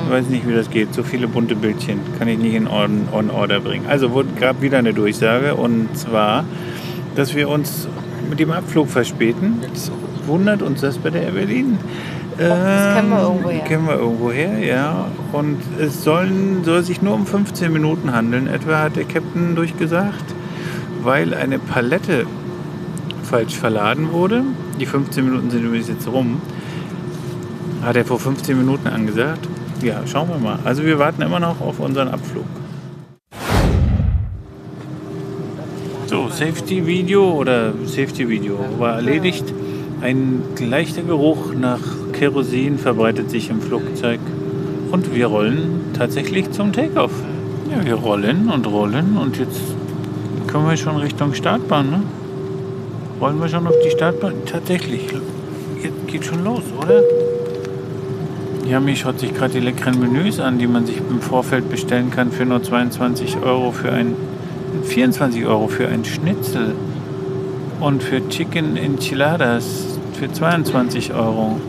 Ich 0.04 0.10
weiß 0.10 0.26
nicht, 0.26 0.48
wie 0.48 0.54
das 0.54 0.70
geht. 0.70 0.94
So 0.94 1.02
viele 1.02 1.28
bunte 1.28 1.54
Bildchen 1.54 2.00
kann 2.18 2.26
ich 2.26 2.38
nicht 2.38 2.54
in 2.54 2.66
on, 2.66 3.06
on 3.12 3.30
Order 3.30 3.60
bringen. 3.60 3.86
Also 3.88 4.12
wurde 4.12 4.28
gerade 4.36 4.60
wieder 4.62 4.78
eine 4.78 4.94
Durchsage 4.94 5.54
und 5.54 5.96
zwar, 5.96 6.44
dass 7.14 7.34
wir 7.34 7.48
uns 7.48 7.86
mit 8.30 8.38
dem 8.38 8.52
Abflug 8.52 8.88
verspäten. 8.88 9.60
Das 9.72 9.90
wundert 10.26 10.62
uns 10.62 10.80
das 10.80 10.98
bei 10.98 11.10
der 11.10 11.24
Air 11.24 11.32
Berlin. 11.32 11.78
das 12.38 12.94
kennen 12.94 13.10
wir 13.10 13.22
irgendwoher. 13.22 13.58
Kennen 13.64 13.86
wir 13.86 13.94
irgendwoher, 13.94 14.58
ja. 14.58 15.06
Und 15.32 15.58
es 15.78 16.02
sollen, 16.04 16.64
soll 16.64 16.82
sich 16.82 17.02
nur 17.02 17.14
um 17.14 17.26
15 17.26 17.72
Minuten 17.72 18.14
handeln, 18.14 18.46
etwa 18.46 18.78
hat 18.78 18.96
der 18.96 19.04
Captain 19.04 19.54
durchgesagt, 19.56 20.24
weil 21.02 21.34
eine 21.34 21.58
Palette 21.58 22.26
falsch 23.24 23.56
verladen 23.56 24.12
wurde. 24.12 24.42
Die 24.78 24.86
15 24.86 25.24
Minuten 25.24 25.50
sind 25.50 25.64
übrigens 25.64 25.88
jetzt 25.88 26.08
rum. 26.08 26.40
Hat 27.82 27.96
er 27.96 28.04
vor 28.04 28.18
15 28.18 28.56
Minuten 28.56 28.88
angesagt. 28.88 29.48
Ja, 29.82 30.06
schauen 30.06 30.28
wir 30.28 30.38
mal. 30.38 30.58
Also 30.64 30.84
wir 30.84 30.98
warten 30.98 31.22
immer 31.22 31.40
noch 31.40 31.60
auf 31.60 31.80
unseren 31.80 32.08
Abflug. 32.08 32.44
So, 36.30 36.44
Safety 36.44 36.86
Video 36.86 37.32
oder 37.32 37.72
Safety 37.84 38.28
Video 38.28 38.58
war 38.78 38.96
erledigt. 38.96 39.44
Ein 40.00 40.42
leichter 40.58 41.02
Geruch 41.02 41.54
nach 41.54 41.80
Kerosin 42.12 42.78
verbreitet 42.78 43.30
sich 43.30 43.50
im 43.50 43.60
Flugzeug 43.60 44.20
und 44.90 45.14
wir 45.14 45.26
rollen 45.26 45.92
tatsächlich 45.96 46.50
zum 46.50 46.72
Takeoff. 46.72 47.12
Ja, 47.70 47.84
wir 47.84 47.94
rollen 47.94 48.48
und 48.48 48.66
rollen 48.66 49.16
und 49.16 49.38
jetzt 49.38 49.60
kommen 50.50 50.68
wir 50.68 50.76
schon 50.76 50.96
Richtung 50.96 51.34
Startbahn, 51.34 51.90
ne? 51.90 52.02
Rollen 53.20 53.38
wir 53.40 53.48
schon 53.48 53.66
auf 53.66 53.74
die 53.84 53.90
Startbahn? 53.90 54.34
Tatsächlich. 54.46 55.06
Jetzt 55.82 56.06
geht 56.06 56.24
schon 56.24 56.42
los, 56.44 56.62
oder? 56.80 57.02
Yami 58.66 58.96
schaut 58.96 59.20
sich 59.20 59.34
gerade 59.34 59.54
die 59.54 59.60
leckeren 59.60 60.00
Menüs 60.00 60.40
an, 60.40 60.58
die 60.58 60.66
man 60.66 60.86
sich 60.86 60.98
im 60.98 61.20
Vorfeld 61.20 61.68
bestellen 61.68 62.10
kann 62.10 62.30
für 62.30 62.46
nur 62.46 62.62
22 62.62 63.38
Euro 63.42 63.72
für 63.72 63.92
ein 63.92 64.14
24 64.84 65.46
Euro 65.46 65.68
für 65.68 65.88
ein 65.88 66.04
Schnitzel 66.04 66.74
und 67.80 68.02
für 68.02 68.26
Chicken 68.28 68.76
Enchiladas 68.76 69.98
für 70.12 70.30
22 70.30 71.14
Euro. 71.14 71.60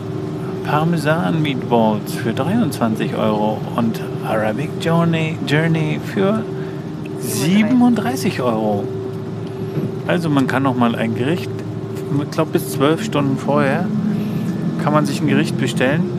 Parmesan 0.64 1.42
Meatballs 1.42 2.14
für 2.14 2.32
23 2.32 3.16
Euro 3.16 3.58
und 3.76 4.00
Arabic 4.24 4.70
Journey, 4.80 5.36
Journey 5.46 5.98
für 6.14 6.44
37 7.18 8.40
Euro. 8.42 8.84
Also 10.06 10.28
man 10.30 10.46
kann 10.46 10.62
noch 10.62 10.76
mal 10.76 10.94
ein 10.94 11.14
Gericht, 11.14 11.50
ich 12.22 12.30
glaube 12.30 12.52
bis 12.52 12.70
12 12.72 13.04
Stunden 13.04 13.36
vorher, 13.38 13.86
kann 14.82 14.92
man 14.92 15.06
sich 15.06 15.20
ein 15.20 15.28
Gericht 15.28 15.58
bestellen. 15.58 16.11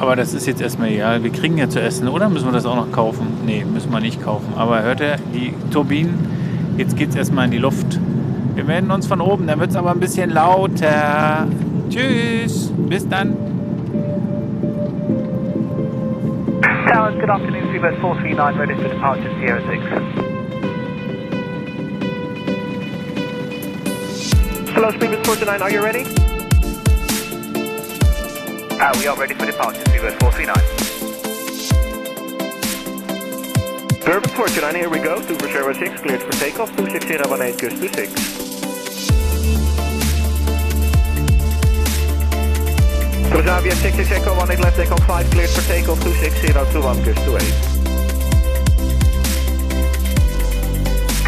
Aber 0.00 0.16
das 0.16 0.34
ist 0.34 0.46
jetzt 0.46 0.60
erstmal 0.60 0.88
egal. 0.88 1.22
Wir 1.22 1.30
kriegen 1.30 1.56
ja 1.58 1.68
zu 1.68 1.80
essen. 1.80 2.08
Oder 2.08 2.28
müssen 2.28 2.46
wir 2.46 2.52
das 2.52 2.66
auch 2.66 2.76
noch 2.76 2.90
kaufen? 2.92 3.26
Nee, 3.46 3.64
müssen 3.64 3.90
wir 3.92 4.00
nicht 4.00 4.22
kaufen. 4.22 4.52
Aber 4.56 4.82
hört 4.82 5.00
ihr, 5.00 5.16
die 5.32 5.54
Turbinen, 5.70 6.74
jetzt 6.76 6.96
geht 6.96 7.10
es 7.10 7.16
erstmal 7.16 7.46
in 7.46 7.50
die 7.52 7.58
Luft. 7.58 7.98
Wir 8.54 8.64
melden 8.64 8.90
uns 8.90 9.06
von 9.06 9.20
oben, 9.20 9.46
dann 9.46 9.58
wird 9.60 9.70
es 9.70 9.76
aber 9.76 9.90
ein 9.90 10.00
bisschen 10.00 10.30
lauter. 10.30 11.46
Tschüss, 11.90 12.72
bis 12.88 13.08
dann. 13.08 13.36
Afternoon, 17.34 17.72
Seabird 17.72 17.98
439, 18.00 18.58
ready 18.60 18.74
for 18.74 18.88
departure 18.88 19.30
Sierra 19.40 19.60
6. 19.66 19.82
Hello, 24.74 24.90
Speedbird 24.92 25.26
429, 25.26 25.62
are 25.62 25.70
you 25.70 25.82
ready? 25.82 26.33
Uh, 28.76 28.92
we 28.98 29.06
are 29.06 29.16
ready 29.16 29.34
for 29.34 29.46
departure, 29.46 29.84
Seabird 29.90 30.18
439. 30.18 30.50
Bourbon 34.04 34.30
429, 34.34 34.74
here 34.74 34.90
we 34.90 34.98
go, 34.98 35.20
Super 35.22 35.46
Sierra 35.46 35.74
6, 35.74 36.00
cleared 36.02 36.20
for 36.22 36.32
takeoff, 36.32 36.74
26018, 36.76 37.56
Gus 37.56 37.72
26. 37.78 38.10
Transavia 43.30 43.72
66 43.72 44.10
Echo 44.10 44.34
18 44.42 44.60
left 44.60 44.78
Echo 44.78 44.96
5 44.96 45.30
cleared 45.30 45.50
for 45.50 45.62
takeoff 45.62 46.02
26021 46.02 47.02
Gus 47.04 47.14
28. 47.24 47.40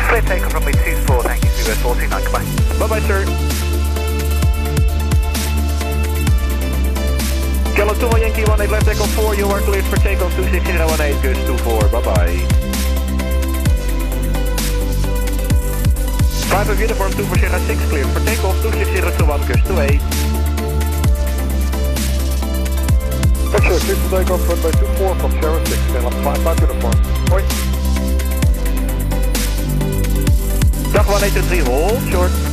Clear 0.08 0.22
takeoff 0.22 0.52
from 0.52 0.62
24, 0.62 1.22
thank 1.22 1.44
you, 1.44 1.50
US 1.70 1.78
49, 1.82 2.10
goodbye. 2.10 2.44
Bye 2.78 2.88
bye 2.88 3.00
sir. 3.06 3.65
2 7.76 7.82
Yankee 8.18 8.40
18 8.40 8.70
left 8.70 8.88
Echo 8.88 9.04
4, 9.04 9.34
you 9.34 9.46
are 9.48 9.60
cleared 9.60 9.84
for 9.84 9.96
takeoff 9.96 10.34
26018 10.34 11.20
Gus 11.20 11.36
24, 11.44 11.88
bye 11.90 12.00
bye. 12.00 12.36
5 16.48 16.68
of 16.70 16.80
uniform 16.80 17.12
2 17.12 17.24
for 17.26 17.36
Sierra 17.36 17.60
6 17.60 17.84
cleared 17.90 18.08
for 18.16 18.20
takeoff 18.24 18.56
26021 18.62 19.46
Gus 19.46 19.60
28. 19.68 20.00
Roger, 23.52 23.78
clear 23.84 23.96
to 23.96 24.08
take 24.08 24.30
off 24.30 24.48
runway 24.48 24.72
24 24.72 25.14
from 25.16 25.32
Sierra 25.32 25.66
6, 25.66 25.76
stand 25.76 26.06
up 26.06 26.14
5 26.24 26.38
5 26.42 26.60
uniform. 26.60 26.96
Hoi. 27.28 27.42
Dag 30.92 31.06
183, 31.06 31.58
hold 31.68 32.00
short. 32.10 32.45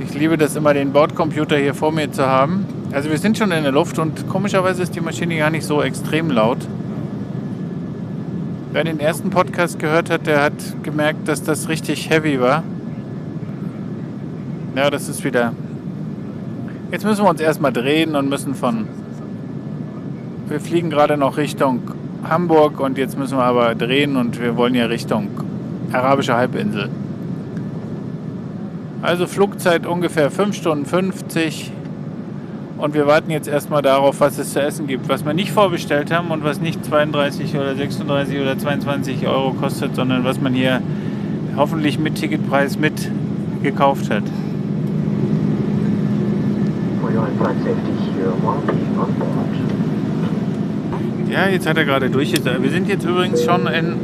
Ich 0.00 0.12
liebe 0.14 0.36
das 0.36 0.56
immer, 0.56 0.74
den 0.74 0.90
Bordcomputer 0.92 1.56
hier 1.56 1.74
vor 1.74 1.92
mir 1.92 2.10
zu 2.10 2.26
haben. 2.26 2.66
Also 2.92 3.08
wir 3.08 3.18
sind 3.18 3.38
schon 3.38 3.52
in 3.52 3.62
der 3.62 3.72
Luft 3.72 4.00
und 4.00 4.28
komischerweise 4.28 4.82
ist 4.82 4.96
die 4.96 5.00
Maschine 5.00 5.38
gar 5.38 5.50
nicht 5.50 5.64
so 5.64 5.80
extrem 5.80 6.28
laut. 6.30 6.58
Wer 8.72 8.82
den 8.82 8.98
ersten 8.98 9.30
Podcast 9.30 9.78
gehört 9.78 10.10
hat, 10.10 10.26
der 10.26 10.42
hat 10.42 10.52
gemerkt, 10.82 11.28
dass 11.28 11.42
das 11.42 11.68
richtig 11.68 12.10
heavy 12.10 12.40
war. 12.40 12.64
Ja, 14.74 14.90
das 14.90 15.08
ist 15.08 15.22
wieder... 15.24 15.52
Jetzt 16.90 17.04
müssen 17.04 17.24
wir 17.24 17.30
uns 17.30 17.40
erstmal 17.40 17.72
drehen 17.72 18.16
und 18.16 18.28
müssen 18.28 18.56
von... 18.56 18.88
Wir 20.48 20.60
fliegen 20.60 20.90
gerade 20.90 21.16
noch 21.16 21.36
Richtung 21.36 21.82
Hamburg 22.28 22.80
und 22.80 22.98
jetzt 22.98 23.16
müssen 23.16 23.38
wir 23.38 23.44
aber 23.44 23.76
drehen 23.76 24.16
und 24.16 24.40
wir 24.40 24.56
wollen 24.56 24.74
ja 24.74 24.86
Richtung 24.86 25.28
Arabische 25.92 26.34
Halbinsel. 26.34 26.88
Also 29.00 29.28
Flugzeit 29.28 29.86
ungefähr 29.86 30.30
5 30.30 30.56
Stunden 30.56 30.86
50. 30.86 31.72
Und 32.80 32.94
wir 32.94 33.06
warten 33.06 33.30
jetzt 33.30 33.46
erstmal 33.46 33.82
darauf, 33.82 34.20
was 34.20 34.38
es 34.38 34.54
zu 34.54 34.62
essen 34.62 34.86
gibt. 34.86 35.08
Was 35.10 35.24
wir 35.26 35.34
nicht 35.34 35.50
vorbestellt 35.50 36.10
haben 36.10 36.30
und 36.30 36.44
was 36.44 36.60
nicht 36.60 36.82
32 36.82 37.54
oder 37.54 37.76
36 37.76 38.40
oder 38.40 38.58
22 38.58 39.28
Euro 39.28 39.52
kostet, 39.52 39.94
sondern 39.94 40.24
was 40.24 40.40
man 40.40 40.54
hier 40.54 40.80
hoffentlich 41.56 41.98
mit 41.98 42.14
Ticketpreis 42.14 42.78
mit 42.78 43.10
gekauft 43.62 44.10
hat. 44.10 44.22
Ja, 51.30 51.48
jetzt 51.48 51.68
hat 51.68 51.76
er 51.76 51.84
gerade 51.84 52.08
durchgesagt. 52.08 52.62
Wir 52.62 52.70
sind 52.70 52.88
jetzt 52.88 53.04
übrigens 53.04 53.44
schon 53.44 53.66
in. 53.66 53.94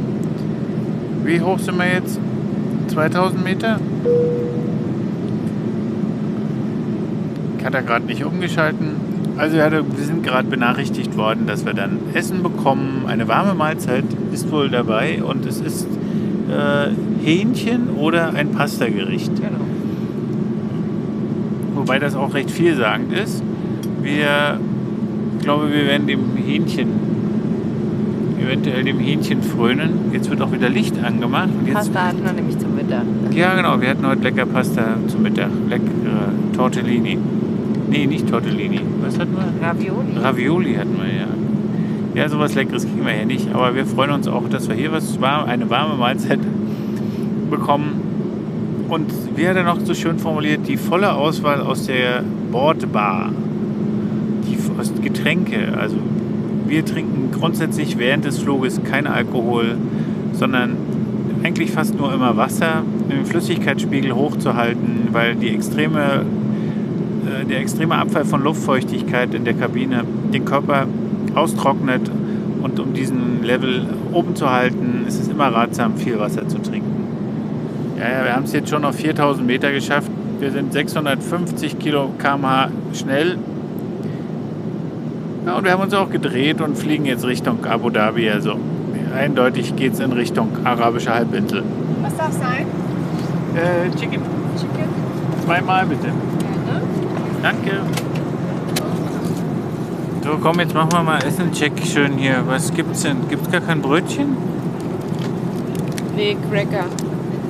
Wie 1.23 1.41
hoch 1.41 1.57
sind 1.57 1.77
wir 1.77 1.91
jetzt? 1.91 2.19
2000 2.89 3.43
Meter? 3.43 3.79
Hat 7.67 7.75
er 7.75 7.81
gerade 7.81 8.05
nicht 8.05 8.23
umgeschalten. 8.23 8.91
Also 9.37 9.57
er 9.57 9.69
wir 9.73 9.83
sind 10.05 10.23
gerade 10.23 10.47
benachrichtigt 10.47 11.17
worden, 11.17 11.47
dass 11.47 11.65
wir 11.65 11.73
dann 11.73 11.99
Essen 12.13 12.41
bekommen. 12.41 13.03
Eine 13.07 13.27
warme 13.27 13.55
Mahlzeit 13.55 14.05
ist 14.31 14.49
wohl 14.53 14.69
dabei 14.69 15.21
und 15.21 15.45
es 15.45 15.59
ist 15.59 15.85
äh, 16.49 17.25
Hähnchen 17.25 17.89
oder 17.97 18.33
ein 18.33 18.51
Pastagericht. 18.51 19.35
Genau. 19.35 19.65
Wobei 21.75 21.99
das 21.99 22.15
auch 22.15 22.33
recht 22.33 22.49
vielsagend 22.49 23.11
ist. 23.11 23.43
Wir, 24.01 24.61
ich 25.37 25.43
glaube, 25.43 25.69
wir 25.69 25.87
werden 25.87 26.07
dem 26.07 26.37
Hähnchen, 26.37 26.87
eventuell 28.41 28.85
dem 28.85 28.99
Hähnchen 28.99 29.43
frönen. 29.43 29.89
Jetzt 30.13 30.29
wird 30.29 30.41
auch 30.41 30.53
wieder 30.53 30.69
Licht 30.69 31.03
angemacht. 31.03 31.49
Und 31.59 31.67
jetzt, 31.67 31.75
Pasta 31.75 32.07
hatten 32.07 32.23
wir 32.23 32.31
nämlich 32.31 32.57
zum 32.59 32.77
Mittag. 32.77 33.03
Ja, 33.31 33.55
genau. 33.55 33.81
Wir 33.81 33.89
hatten 33.89 34.07
heute 34.07 34.21
lecker 34.21 34.45
Pasta 34.45 34.95
zum 35.09 35.21
Mittag. 35.21 35.49
Leckere 35.69 36.31
Tortellini. 36.55 37.17
Nee, 37.89 38.05
nicht 38.05 38.29
Tortellini. 38.29 38.81
Was 39.01 39.17
hatten 39.17 39.33
wir? 39.33 39.67
Ravioli. 39.67 40.17
Ravioli 40.17 40.73
hatten 40.75 40.97
wir, 40.97 41.05
ja. 41.05 41.27
Ja, 42.15 42.29
sowas 42.29 42.55
Leckeres 42.55 42.85
kriegen 42.85 43.05
wir 43.05 43.15
ja 43.15 43.25
nicht. 43.25 43.53
Aber 43.53 43.75
wir 43.75 43.85
freuen 43.85 44.11
uns 44.11 44.27
auch, 44.27 44.49
dass 44.49 44.67
wir 44.67 44.75
hier 44.75 44.91
was 44.91 45.21
warm, 45.21 45.47
eine 45.47 45.69
warme 45.69 45.95
Mahlzeit 45.95 46.39
bekommen. 47.49 48.01
Und 48.89 49.11
wie 49.35 49.47
hat 49.47 49.55
er 49.55 49.63
noch 49.63 49.79
so 49.81 49.93
schön 49.93 50.17
formuliert, 50.17 50.67
die 50.67 50.77
volle 50.77 51.13
Auswahl 51.13 51.61
aus 51.61 51.85
der 51.85 52.23
Bordbar. 52.51 53.31
Die 54.47 54.57
aus 54.79 54.93
Getränke. 55.01 55.77
Also 55.79 55.97
wir 56.67 56.83
trinken 56.85 57.31
grundsätzlich 57.31 57.97
während 57.97 58.25
des 58.25 58.39
Fluges 58.39 58.81
kein 58.83 59.07
Alkohol, 59.07 59.77
sondern 60.33 60.71
eigentlich 61.43 61.71
fast 61.71 61.97
nur 61.97 62.13
immer 62.13 62.35
Wasser, 62.35 62.83
den 63.09 63.25
Flüssigkeitsspiegel 63.25 64.13
hochzuhalten, 64.13 65.09
weil 65.11 65.35
die 65.35 65.49
extreme 65.49 66.25
der 67.49 67.59
extreme 67.59 67.95
Abfall 67.95 68.25
von 68.25 68.43
Luftfeuchtigkeit 68.43 69.33
in 69.33 69.45
der 69.45 69.53
Kabine 69.53 70.03
den 70.33 70.45
Körper 70.45 70.87
austrocknet 71.35 72.09
und 72.61 72.79
um 72.79 72.93
diesen 72.93 73.43
Level 73.43 73.85
oben 74.11 74.35
zu 74.35 74.51
halten, 74.51 75.05
ist 75.07 75.21
es 75.21 75.27
immer 75.27 75.47
ratsam, 75.47 75.95
viel 75.97 76.19
Wasser 76.19 76.47
zu 76.47 76.59
trinken. 76.59 76.87
Ja, 77.97 78.09
ja 78.09 78.25
wir 78.25 78.35
haben 78.35 78.43
es 78.43 78.53
jetzt 78.53 78.69
schon 78.69 78.83
auf 78.85 78.95
4000 78.95 79.45
Meter 79.45 79.71
geschafft. 79.71 80.11
Wir 80.39 80.51
sind 80.51 80.73
650 80.73 81.79
Kilo 81.79 82.11
km/h 82.19 82.69
schnell. 82.93 83.37
Ja, 85.45 85.57
und 85.57 85.63
wir 85.63 85.71
haben 85.71 85.83
uns 85.83 85.93
auch 85.93 86.09
gedreht 86.09 86.61
und 86.61 86.77
fliegen 86.77 87.05
jetzt 87.05 87.25
Richtung 87.25 87.65
Abu 87.65 87.89
Dhabi. 87.89 88.29
Also 88.29 88.57
eindeutig 89.15 89.75
geht 89.75 89.93
es 89.93 89.99
in 89.99 90.11
Richtung 90.11 90.49
arabische 90.63 91.13
Halbinsel. 91.13 91.63
Was 92.01 92.17
darf 92.17 92.33
sein? 92.33 92.65
Äh, 93.55 93.89
Chicken. 93.97 94.21
Chicken? 94.57 94.89
Zweimal 95.45 95.85
bitte. 95.85 96.11
Danke. 97.41 97.71
So, 100.23 100.37
komm, 100.41 100.59
jetzt 100.59 100.73
machen 100.73 100.91
wir 100.91 101.03
mal 101.03 101.23
Essen-Check 101.23 101.73
schön 101.85 102.17
hier. 102.17 102.43
Was 102.47 102.73
gibt's 102.73 103.03
denn? 103.03 103.27
Gibt's 103.29 103.49
gar 103.49 103.61
kein 103.61 103.81
Brötchen? 103.81 104.35
Nee, 106.15 106.35
Cracker. 106.49 106.85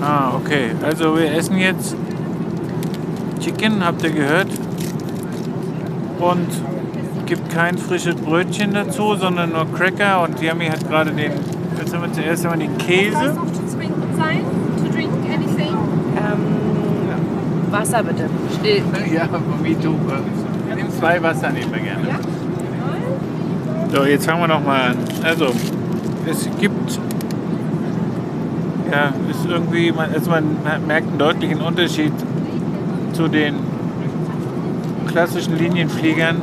Ah, 0.01 0.33
okay. 0.35 0.71
Also 0.83 1.17
wir 1.17 1.31
essen 1.31 1.57
jetzt 1.57 1.95
Chicken, 3.39 3.83
habt 3.83 4.03
ihr 4.03 4.11
gehört? 4.11 4.49
Und 6.19 6.47
gibt 7.25 7.49
kein 7.49 7.77
frisches 7.77 8.15
Brötchen 8.15 8.73
dazu, 8.73 9.15
sondern 9.15 9.51
nur 9.51 9.65
Cracker. 9.73 10.21
Und 10.23 10.41
Yami 10.41 10.67
hat 10.67 10.87
gerade 10.87 11.11
den, 11.11 11.31
jetzt 11.79 11.93
haben 11.93 12.03
wir 12.03 12.13
zuerst 12.13 12.45
einmal 12.45 12.59
den 12.59 12.77
Käse. 12.77 13.33
noch 13.33 13.51
zu 13.51 13.77
trinken 13.77 14.15
sein? 14.17 14.41
To 14.83 14.93
drink 14.93 15.11
anything? 15.33 15.77
Ähm, 16.17 16.67
Wasser 17.79 18.03
bitte. 18.03 18.25
Still. 18.59 18.81
Ja, 19.13 19.27
me 19.61 19.79
too. 19.79 19.95
Nimm 20.75 20.89
zwei 20.91 21.21
Wasser 21.21 21.51
nehmen 21.51 21.71
wir 21.71 21.81
gerne. 21.81 22.19
So, 23.93 24.03
jetzt 24.03 24.25
fangen 24.25 24.41
wir 24.41 24.47
noch 24.47 24.63
mal 24.63 24.91
an. 24.91 24.97
Also, 25.23 25.47
es 26.29 26.49
gibt, 26.59 26.99
ja, 28.91 29.13
ist 29.29 29.45
irgendwie, 29.47 29.91
man, 29.91 30.11
also 30.11 30.31
man 30.31 30.57
merkt 30.87 31.07
einen 31.09 31.19
deutlichen 31.19 31.61
Unterschied 31.61 32.13
zu 33.13 33.27
den 33.27 33.55
klassischen 35.07 35.57
Linienfliegern. 35.57 36.41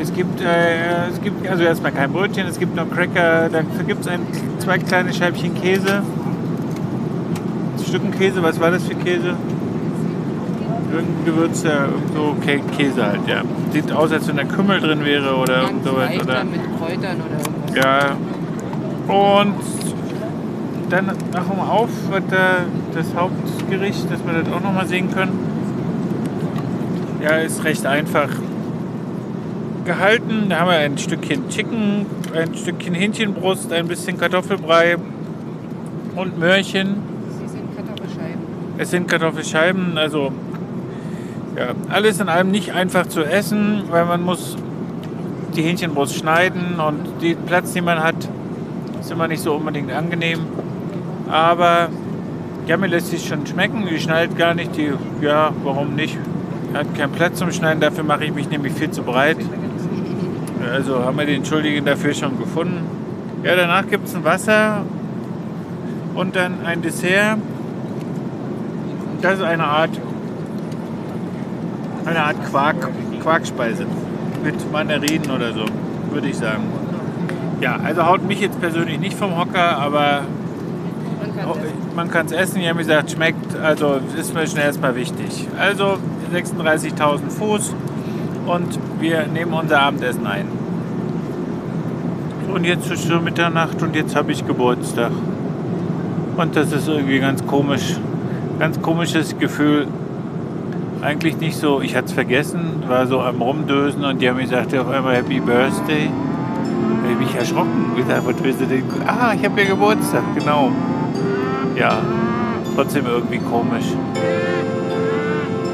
Es 0.00 0.12
gibt, 0.12 0.40
äh, 0.40 1.08
es 1.10 1.20
gibt 1.22 1.48
also 1.48 1.62
erstmal 1.64 1.92
kein 1.92 2.12
Brötchen, 2.12 2.46
es 2.46 2.58
gibt 2.58 2.76
nur 2.76 2.88
Cracker, 2.90 3.48
dann 3.50 3.66
gibt 3.86 4.02
es 4.02 4.08
ein, 4.08 4.20
zwei 4.58 4.78
kleine 4.78 5.12
Scheibchen 5.12 5.54
Käse, 5.54 6.02
Stücken 7.88 8.10
Käse, 8.12 8.42
was 8.42 8.58
war 8.60 8.70
das 8.70 8.84
für 8.84 8.94
Käse? 8.94 9.34
Irgendein 10.92 11.24
Gewürz, 11.24 11.62
ja, 11.62 11.88
so 12.14 12.34
Kä- 12.44 12.60
Käse 12.76 13.04
halt, 13.06 13.20
ja. 13.26 13.42
Sieht 13.72 13.92
aus, 13.92 14.12
als 14.12 14.26
wenn 14.28 14.36
da 14.36 14.44
Kümmel 14.44 14.80
drin 14.80 15.04
wäre 15.04 15.34
oder 15.36 15.62
irgend 15.62 15.84
sowas. 15.84 16.10
Oder, 16.22 16.44
mit 16.44 16.60
Kräutern 16.78 17.16
oder 17.20 17.38
irgendwas. 17.38 17.84
ja. 17.84 18.16
Und 19.14 19.54
dann 20.90 21.06
machen 21.06 21.56
wir 21.56 21.70
auf, 21.72 21.88
wird 22.10 22.24
da 22.30 22.64
das 22.94 23.06
Hauptgericht, 23.16 24.10
dass 24.10 24.24
wir 24.24 24.42
das 24.42 24.52
auch 24.52 24.60
nochmal 24.62 24.86
sehen 24.86 25.10
können. 25.12 25.38
Ja, 27.22 27.36
ist 27.38 27.64
recht 27.64 27.84
einfach 27.86 28.28
gehalten. 29.84 30.46
Da 30.48 30.60
haben 30.60 30.68
wir 30.70 30.76
ein 30.78 30.98
Stückchen 30.98 31.48
Chicken, 31.48 32.06
ein 32.34 32.54
Stückchen 32.54 32.94
Hähnchenbrust, 32.94 33.72
ein 33.72 33.86
bisschen 33.88 34.18
Kartoffelbrei 34.18 34.96
und 36.14 36.38
Möhrchen. 36.38 36.96
Es 38.78 38.90
sind 38.90 39.08
Kartoffelscheiben, 39.08 39.96
also 39.96 40.32
ja, 41.56 41.68
alles 41.88 42.20
in 42.20 42.28
allem 42.28 42.50
nicht 42.50 42.72
einfach 42.72 43.06
zu 43.06 43.22
essen, 43.22 43.84
weil 43.90 44.04
man 44.04 44.22
muss 44.22 44.56
die 45.56 45.62
Hähnchenbrust 45.62 46.16
schneiden 46.16 46.78
und 46.78 47.22
den 47.22 47.38
Platz, 47.46 47.72
den 47.72 47.84
man 47.84 48.02
hat, 48.02 48.16
ist 49.00 49.10
immer 49.10 49.28
nicht 49.28 49.42
so 49.42 49.54
unbedingt 49.54 49.90
angenehm. 49.90 50.40
Aber 51.30 51.88
ja, 52.66 52.76
mir 52.76 52.88
lässt 52.88 53.08
sich 53.08 53.26
schon 53.26 53.46
schmecken. 53.46 53.86
Die 53.90 53.98
schneidet 53.98 54.36
gar 54.36 54.54
nicht. 54.54 54.76
Die, 54.76 54.92
ja, 55.22 55.52
warum 55.62 55.94
nicht? 55.94 56.18
Hat 56.74 56.94
keinen 56.94 57.12
Platz 57.12 57.38
zum 57.38 57.50
Schneiden. 57.52 57.80
Dafür 57.80 58.04
mache 58.04 58.24
ich 58.24 58.34
mich 58.34 58.50
nämlich 58.50 58.74
viel 58.74 58.90
zu 58.90 59.02
breit. 59.02 59.38
Also 60.72 61.04
haben 61.04 61.16
wir 61.16 61.26
den 61.26 61.44
Schuldigen 61.44 61.86
dafür 61.86 62.12
schon 62.12 62.38
gefunden. 62.38 62.80
Ja, 63.44 63.56
danach 63.56 63.86
gibt 63.88 64.08
es 64.08 64.14
ein 64.14 64.24
Wasser 64.24 64.82
und 66.14 66.34
dann 66.34 66.64
ein 66.64 66.82
Dessert. 66.82 67.38
Das 69.26 69.40
ist 69.40 69.42
eine 69.42 69.64
Art, 69.64 69.90
eine 72.04 72.22
Art 72.22 72.36
Quark, 72.48 72.76
Quarkspeise 73.20 73.84
mit 74.44 74.70
Mandarinen 74.70 75.28
oder 75.32 75.52
so, 75.52 75.64
würde 76.12 76.28
ich 76.28 76.36
sagen. 76.36 76.62
Ja, 77.60 77.76
also 77.82 78.06
haut 78.06 78.22
mich 78.22 78.40
jetzt 78.40 78.60
persönlich 78.60 79.00
nicht 79.00 79.18
vom 79.18 79.36
Hocker, 79.36 79.78
aber 79.78 80.20
Man 81.96 82.08
kann 82.08 82.26
oh, 82.26 82.30
es 82.30 82.40
essen. 82.40 82.60
Die 82.60 82.68
haben 82.68 82.78
gesagt, 82.78 83.10
schmeckt, 83.10 83.56
also 83.56 83.98
ist 84.16 84.32
mir 84.32 84.46
schon 84.46 84.60
erstmal 84.60 84.94
wichtig. 84.94 85.48
Also 85.58 85.98
36.000 86.32 87.28
Fuß 87.28 87.74
und 88.46 88.78
wir 89.00 89.26
nehmen 89.26 89.54
unser 89.54 89.80
Abendessen 89.80 90.24
ein. 90.24 90.46
Und 92.54 92.62
jetzt 92.62 92.88
ist 92.92 93.08
schon 93.08 93.24
Mitternacht 93.24 93.82
und 93.82 93.96
jetzt 93.96 94.14
habe 94.14 94.30
ich 94.30 94.46
Geburtstag. 94.46 95.10
Und 96.36 96.54
das 96.54 96.70
ist 96.70 96.86
irgendwie 96.86 97.18
ganz 97.18 97.44
komisch. 97.44 97.96
Ganz 98.58 98.80
komisches 98.80 99.38
Gefühl. 99.38 99.86
Eigentlich 101.02 101.36
nicht 101.36 101.58
so, 101.58 101.82
ich 101.82 101.94
hatte 101.94 102.06
es 102.06 102.12
vergessen, 102.12 102.82
war 102.88 103.06
so 103.06 103.20
am 103.20 103.42
Rumdösen 103.42 104.02
und 104.02 104.20
die 104.20 104.30
haben 104.30 104.38
gesagt, 104.38 104.74
auf 104.74 104.88
einmal 104.88 105.16
Happy 105.16 105.40
Birthday. 105.40 106.08
Da 106.08 107.10
habe 107.10 107.12
ich 107.12 107.28
mich 107.28 107.36
erschrocken 107.36 107.90
und 107.90 107.96
gesagt, 107.96 108.26
was 108.26 108.42
willst 108.42 108.60
du 108.62 108.66
denn? 108.66 108.82
Ah, 109.06 109.34
ich 109.34 109.44
habe 109.44 109.60
ja 109.60 109.68
Geburtstag, 109.68 110.22
genau. 110.34 110.72
Ja, 111.78 111.98
trotzdem 112.74 113.04
irgendwie 113.06 113.38
komisch. 113.38 113.84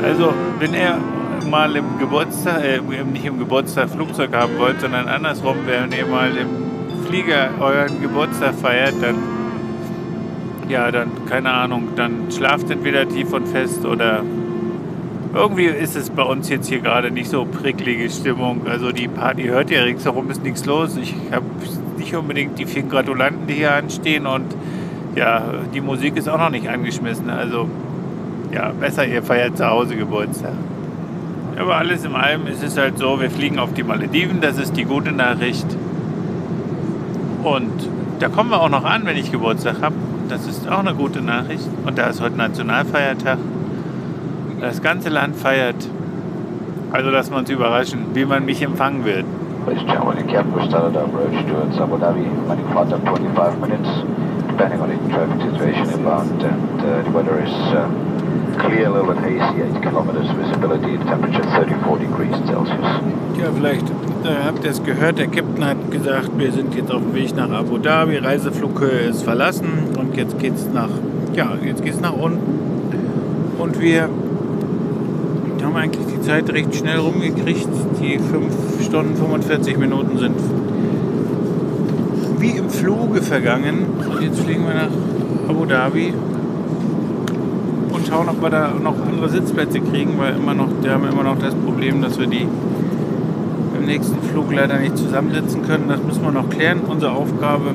Also, 0.03 0.35
wenn 0.59 0.75
er 0.75 0.99
mal 1.49 1.77
im 1.77 1.99
Geburtstag, 2.01 2.65
äh, 2.65 2.81
nicht 2.81 3.25
im 3.25 3.39
Geburtstag 3.39 3.91
Flugzeug 3.91 4.35
haben 4.35 4.59
wollt, 4.59 4.81
sondern 4.81 5.07
andersrum, 5.07 5.57
wenn 5.67 5.93
ihr 5.93 6.07
mal 6.07 6.37
im 6.37 7.07
Flieger 7.07 7.51
euren 7.61 8.03
Geburtstag 8.03 8.55
feiert, 8.57 8.95
dann 9.01 9.15
ja, 10.73 10.91
dann, 10.91 11.11
keine 11.29 11.53
Ahnung, 11.53 11.89
dann 11.97 12.33
schlaft 12.33 12.71
entweder 12.71 13.07
tief 13.07 13.33
und 13.35 13.47
fest 13.47 13.85
oder 13.85 14.23
irgendwie 15.35 15.67
ist 15.67 15.97
es 15.97 16.09
bei 16.11 16.23
uns 16.23 16.49
jetzt 16.49 16.69
hier 16.69 16.81
gerade 16.81 17.11
nicht 17.11 17.29
so 17.29 17.45
prickelige 17.45 18.09
Stimmung. 18.09 18.63
Also 18.67 18.91
die 18.91 19.07
Party 19.07 19.45
hört 19.45 19.71
ihr 19.71 19.85
ringsherum, 19.85 20.31
ist 20.31 20.43
nichts 20.43 20.65
los. 20.65 20.97
Ich 20.97 21.15
habe 21.31 21.45
nicht 21.99 22.15
unbedingt 22.15 22.59
die 22.59 22.65
vielen 22.65 22.89
Gratulanten, 22.89 23.47
die 23.47 23.55
hier 23.55 23.75
anstehen 23.75 24.27
und 24.27 24.47
ja, 25.15 25.43
die 25.75 25.83
Musik 25.83 26.17
ist 26.17 26.29
auch 26.29 26.39
noch 26.39 26.51
nicht 26.51 26.69
angeschmissen. 26.69 27.29
Also 27.29 27.69
ja, 28.51 28.73
besser 28.73 29.07
ihr 29.07 29.23
feiert 29.23 29.59
zu 29.59 29.67
Hause 29.67 29.97
Geburtstag. 29.97 30.55
Aber 31.59 31.77
alles 31.77 32.05
in 32.07 32.15
allem 32.15 32.47
ist 32.47 32.63
es 32.63 32.79
halt 32.79 32.97
so, 32.97 33.21
wir 33.21 33.31
fliegen 33.31 33.59
auf 33.59 33.75
die 33.75 33.83
Malediven, 33.83 34.41
das 34.41 34.59
ist 34.59 34.75
die 34.75 34.85
gute 34.85 35.13
Nachricht. 35.13 35.67
Und 37.43 37.89
da 38.21 38.29
kommen 38.31 38.51
wir 38.51 38.61
auch 38.63 38.71
noch 38.71 38.85
an, 38.85 39.05
wenn 39.05 39.19
ich 39.19 39.31
Geburtstag 39.31 39.83
habe. 39.83 39.95
Das 40.33 40.47
ist 40.47 40.67
auch 40.67 40.79
eine 40.79 40.95
gute 40.95 41.21
Nachricht. 41.21 41.69
Und 41.85 41.99
da 41.99 42.07
ist 42.07 42.23
heute 42.23 42.39
Nationalfeiertag. 42.39 43.37
Das 44.63 44.81
ganze 44.81 45.11
Land 45.11 45.37
feiert. 45.37 45.77
Also 46.91 47.11
lassen 47.11 47.33
wir 47.33 47.39
uns 47.41 47.51
überraschen, 47.51 48.07
wie 48.15 48.25
man 48.25 48.47
mich 48.47 48.63
empfangen 48.63 49.05
wird. 49.05 49.27
Ladies 49.67 49.83
and 49.83 49.91
gentlemen, 49.91 50.17
the 50.17 50.33
captain 50.33 50.69
started 50.71 50.97
our 50.97 51.05
approach 51.05 51.37
towards 51.47 51.79
Abu 51.79 51.99
Dhabi, 51.99 52.25
running 52.49 52.67
flight 52.73 52.93
up 52.95 53.05
25 53.05 53.61
minutes, 53.61 53.89
depending 54.49 54.81
on 54.81 54.89
the 54.89 54.97
traffic 55.13 55.39
situation 55.43 55.91
inbound, 55.91 56.43
and 56.43 56.81
uh, 56.81 57.03
the 57.05 57.11
weather 57.11 57.39
is 57.39 57.53
uh, 57.71 57.87
clear, 58.59 58.87
a 58.87 58.91
little 58.91 59.13
bit 59.13 59.23
hazy, 59.23 59.63
8 59.63 59.83
kilometers 59.83 60.29
visibility, 60.33 60.97
temperature 61.05 61.45
34 61.45 61.99
degrees 62.01 62.35
Celsius. 62.49 62.89
Ja, 63.39 63.53
vielleicht 63.55 63.89
äh, 64.25 64.47
habt 64.47 64.65
ihr 64.65 64.71
es 64.71 64.83
gehört, 64.83 65.19
der 65.19 65.29
Captain 65.29 65.65
hat 65.65 65.91
gesagt, 65.91 66.31
wir 66.37 66.53
sind 66.53 66.75
jetzt 66.75 66.91
auf 66.91 67.03
dem 67.03 67.15
Weg 67.15 67.37
nach 67.37 67.51
Abu 67.51 67.79
Dhabi, 67.79 68.17
Reiseflughöhe 68.17 69.11
ist 69.11 69.23
verlassen 69.23 69.93
und 70.13 70.19
jetzt 70.19 70.39
geht's 70.39 70.69
nach, 70.75 70.91
ja, 71.35 71.53
nach 72.03 72.13
unten. 72.13 72.39
Und 73.59 73.81
wir 73.81 74.09
haben 75.63 75.77
eigentlich 75.77 76.07
die 76.15 76.21
Zeit 76.21 76.51
recht 76.53 76.75
schnell 76.75 76.99
rumgekriegt. 76.99 77.69
Die 78.01 78.19
5 78.19 78.85
Stunden 78.85 79.17
45 79.17 79.79
Minuten 79.79 80.19
sind 80.19 80.37
wie 82.39 82.51
im 82.51 82.69
Fluge 82.69 83.23
vergangen. 83.23 83.87
Und 84.11 84.23
jetzt 84.23 84.41
fliegen 84.41 84.65
wir 84.67 84.75
nach 84.75 85.49
Abu 85.49 85.65
Dhabi 85.65 86.13
und 87.93 88.07
schauen, 88.07 88.29
ob 88.29 88.43
wir 88.43 88.51
da 88.51 88.73
noch 88.83 88.97
andere 89.07 89.31
Sitzplätze 89.31 89.81
kriegen, 89.81 90.19
weil 90.19 90.37
immer 90.37 90.53
noch, 90.53 90.69
wir 90.83 90.93
haben 90.93 91.09
immer 91.09 91.23
noch 91.23 91.39
das 91.39 91.55
Problem, 91.55 92.03
dass 92.03 92.19
wir 92.19 92.27
die 92.27 92.47
im 93.79 93.87
nächsten 93.87 94.21
Flug 94.23 94.53
leider 94.53 94.79
nicht 94.79 94.99
zusammensitzen 94.99 95.63
können. 95.63 95.85
Das 95.89 96.03
müssen 96.03 96.23
wir 96.23 96.33
noch 96.33 96.51
klären, 96.51 96.81
unsere 96.87 97.13
Aufgabe. 97.13 97.71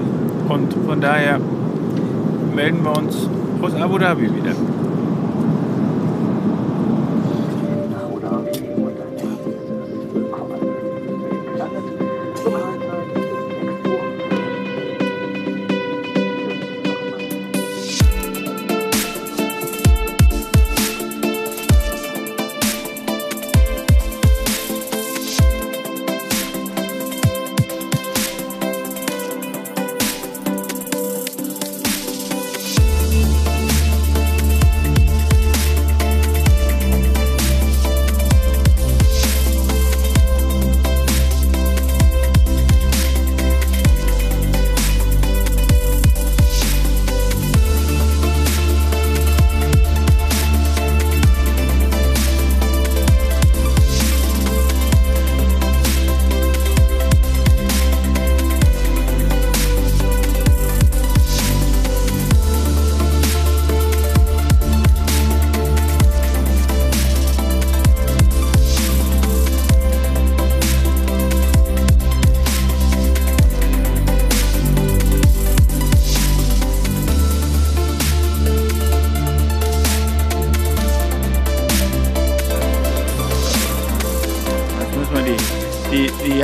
Und 0.49 0.73
von 0.85 1.01
daher 1.01 1.39
melden 2.57 2.83
wir 2.83 2.97
uns 2.97 3.29
aus 3.61 3.75
Abu 3.75 3.99
Dhabi 3.99 4.23
wieder. 4.35 4.55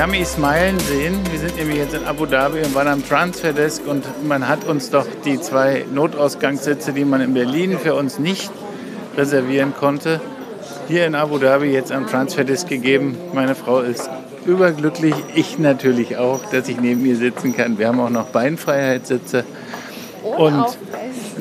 Yummy 0.03 0.25
smilen 0.25 0.77
sehen. 0.79 1.17
Wir 1.31 1.39
sind 1.39 1.55
nämlich 1.55 1.77
jetzt 1.77 1.93
in 1.93 2.03
Abu 2.03 2.25
Dhabi 2.25 2.57
und 2.57 2.75
waren 2.75 2.89
am 2.89 3.07
Transfer 3.07 3.53
Desk 3.53 3.81
und 3.87 4.03
man 4.27 4.49
hat 4.49 4.65
uns 4.65 4.89
doch 4.89 5.05
die 5.23 5.39
zwei 5.39 5.85
Notausgangssitze, 5.93 6.91
die 6.91 7.05
man 7.05 7.21
in 7.21 7.33
Berlin 7.33 7.79
für 7.79 7.95
uns 7.95 8.19
nicht 8.19 8.51
reservieren 9.15 9.73
konnte, 9.79 10.19
hier 10.89 11.05
in 11.05 11.15
Abu 11.15 11.37
Dhabi 11.37 11.67
jetzt 11.67 11.93
am 11.93 12.05
Transfer 12.05 12.43
Desk 12.43 12.67
gegeben. 12.67 13.17
Meine 13.33 13.55
Frau 13.55 13.79
ist 13.79 14.09
überglücklich, 14.45 15.15
ich 15.35 15.57
natürlich 15.57 16.17
auch, 16.17 16.41
dass 16.51 16.67
ich 16.67 16.81
neben 16.81 17.05
ihr 17.05 17.15
sitzen 17.15 17.55
kann. 17.55 17.77
Wir 17.77 17.87
haben 17.87 18.01
auch 18.01 18.09
noch 18.09 18.25
Beinfreiheitssitze. 18.25 19.45
Und 20.37 20.65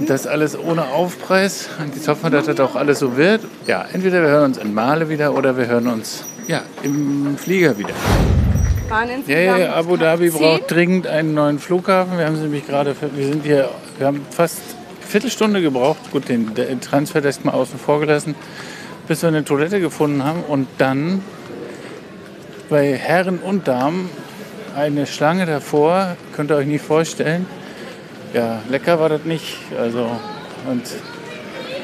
das 0.06 0.28
alles 0.28 0.56
ohne 0.56 0.84
Aufpreis. 0.84 1.68
Und 1.80 1.96
jetzt 1.96 2.06
hoffen 2.06 2.22
wir, 2.22 2.30
dass 2.30 2.46
das 2.46 2.60
auch 2.60 2.76
alles 2.76 3.00
so 3.00 3.16
wird. 3.16 3.40
Ja, 3.66 3.84
entweder 3.92 4.22
wir 4.22 4.28
hören 4.28 4.44
uns 4.44 4.58
in 4.58 4.72
Male 4.72 5.08
wieder 5.08 5.34
oder 5.34 5.56
wir 5.56 5.66
hören 5.66 5.88
uns 5.88 6.22
ja, 6.46 6.62
im 6.84 7.36
Flieger 7.36 7.76
wieder. 7.76 7.94
Waren 8.92 9.08
Ja, 9.26 9.38
ja, 9.38 9.72
Abu 9.72 9.96
Dhabi 9.96 10.28
braucht 10.28 10.70
dringend 10.70 11.06
einen 11.06 11.32
neuen 11.32 11.58
Flughafen. 11.58 12.18
Wir 12.18 12.26
haben 12.26 12.36
sie 12.36 12.42
nämlich 12.42 12.66
gerade, 12.66 12.94
wir 13.14 13.26
sind 13.26 13.42
hier, 13.42 13.70
wir 13.96 14.06
haben 14.06 14.20
fast 14.28 14.58
eine 14.58 15.06
Viertelstunde 15.08 15.62
gebraucht, 15.62 16.10
gut, 16.10 16.28
den, 16.28 16.54
Transfer 16.82 17.24
erst 17.24 17.42
mal 17.46 17.52
außen 17.52 17.78
vor 17.78 18.00
gelassen, 18.00 18.34
bis 19.08 19.22
wir 19.22 19.28
eine 19.28 19.46
Toilette 19.46 19.80
gefunden 19.80 20.22
haben 20.22 20.42
und 20.42 20.68
dann 20.76 21.22
bei 22.68 22.92
Herren 22.92 23.38
und 23.38 23.66
Damen 23.66 24.10
eine 24.76 25.06
Schlange 25.06 25.46
davor, 25.46 26.18
könnt 26.36 26.50
ihr 26.50 26.56
euch 26.56 26.66
nicht 26.66 26.84
vorstellen. 26.84 27.46
Ja, 28.34 28.60
lecker 28.68 29.00
war 29.00 29.08
das 29.08 29.24
nicht. 29.24 29.56
Also, 29.78 30.06
und, 30.70 30.82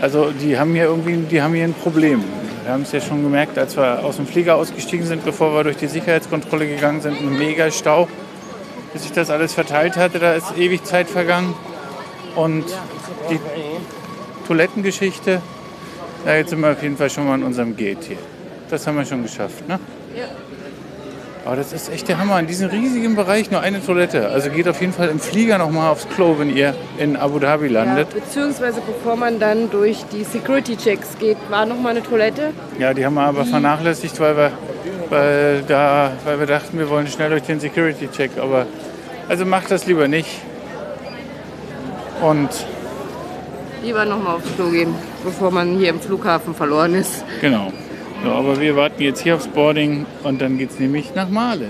also 0.03 0.31
die 0.31 0.59
haben 0.59 0.75
hier 0.75 0.85
irgendwie, 0.85 1.16
die 1.16 1.40
haben 1.40 1.55
hier 1.55 1.64
ein 1.64 1.73
Problem. 1.73 2.23
Wir 2.68 2.74
haben 2.74 2.83
es 2.83 2.92
ja 2.92 3.00
schon 3.00 3.22
gemerkt, 3.22 3.57
als 3.57 3.78
wir 3.78 4.04
aus 4.04 4.16
dem 4.16 4.26
Flieger 4.26 4.57
ausgestiegen 4.57 5.07
sind, 5.07 5.24
bevor 5.24 5.54
wir 5.54 5.64
durch 5.64 5.78
die 5.78 5.87
Sicherheitskontrolle 5.87 6.68
gegangen 6.68 7.00
sind, 7.00 7.18
ein 7.18 7.38
mega 7.38 7.70
Stau. 7.70 8.09
Bis 8.92 9.04
sich 9.04 9.12
das 9.12 9.31
alles 9.31 9.54
verteilt 9.54 9.96
hatte, 9.96 10.18
da 10.18 10.35
ist 10.35 10.54
ewig 10.54 10.85
Zeit 10.85 11.09
vergangen. 11.09 11.54
Und 12.37 12.66
die 13.31 13.40
Toilettengeschichte, 14.46 15.40
ja, 16.26 16.35
jetzt 16.35 16.50
sind 16.50 16.61
wir 16.61 16.72
auf 16.72 16.83
jeden 16.83 16.98
Fall 16.98 17.09
schon 17.09 17.26
mal 17.26 17.33
an 17.33 17.42
unserem 17.42 17.74
Gate 17.74 18.04
hier. 18.04 18.18
Das 18.68 18.87
haben 18.87 18.98
wir 18.98 19.07
schon 19.07 19.22
geschafft, 19.22 19.66
ne? 19.66 19.81
Ja. 20.14 20.26
Aber 21.48 21.56
das 21.56 21.72
ist 21.72 21.90
echt 21.90 22.06
der 22.08 22.18
Hammer. 22.18 22.38
In 22.38 22.46
diesem 22.46 22.68
riesigen 22.68 23.16
Bereich 23.16 23.50
nur 23.50 23.62
eine 23.62 23.82
Toilette. 23.82 24.28
Also 24.28 24.50
geht 24.50 24.68
auf 24.68 24.82
jeden 24.82 24.92
Fall 24.92 25.08
im 25.08 25.18
Flieger 25.18 25.56
noch 25.56 25.70
mal 25.70 25.88
aufs 25.88 26.06
Klo, 26.11 26.38
wenn 26.38 26.54
ihr 26.54 26.74
in 26.98 27.16
Abu 27.16 27.38
Dhabi 27.38 27.68
Ja, 27.68 27.84
landet. 27.84 28.11
beziehungsweise 28.12 28.82
bevor 28.87 29.16
man 29.16 29.38
dann 29.40 29.70
durch 29.70 30.04
die 30.12 30.24
Security-Checks 30.24 31.16
geht, 31.18 31.38
war 31.48 31.64
noch 31.64 31.80
mal 31.80 31.88
eine 31.88 32.02
Toilette. 32.02 32.50
Ja, 32.78 32.92
die 32.92 33.02
haben 33.06 33.14
wir 33.14 33.22
aber 33.22 33.46
vernachlässigt, 33.46 34.20
weil 34.20 34.37
wir, 34.37 34.52
weil, 35.08 35.62
da, 35.66 36.11
weil 36.26 36.38
wir 36.38 36.46
dachten, 36.46 36.78
wir 36.78 36.90
wollen 36.90 37.06
schnell 37.06 37.30
durch 37.30 37.44
den 37.44 37.61
Security-Check. 37.61 38.32
Aber 38.38 38.66
also 39.30 39.46
macht 39.46 39.70
das 39.70 39.87
lieber 39.87 40.06
nicht. 40.06 40.28
Und 42.20 42.50
Lieber 43.82 44.04
noch 44.04 44.22
mal 44.22 44.34
aufs 44.34 44.54
Klo 44.54 44.68
gehen, 44.68 44.94
bevor 45.24 45.50
man 45.50 45.78
hier 45.78 45.88
im 45.88 46.00
Flughafen 46.00 46.54
verloren 46.54 46.94
ist. 46.94 47.24
genau. 47.40 47.72
So, 48.24 48.31
aber 48.33 48.61
wir 48.61 48.74
warten 48.74 49.00
jetzt 49.02 49.20
hier 49.20 49.37
aufs 49.37 49.46
Boarding 49.46 50.04
und 50.24 50.40
dann 50.40 50.59
geht 50.59 50.70
es 50.70 50.78
nämlich 50.78 51.14
nach 51.14 51.28
Male. 51.28 51.68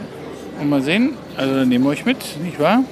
Und 0.60 0.70
mal 0.70 0.82
sehen, 0.82 1.14
also 1.36 1.54
dann 1.54 1.68
nehmen 1.68 1.84
wir 1.84 1.90
euch 1.90 2.04
mit, 2.04 2.18
nicht 2.42 2.58
wahr? 2.58 2.84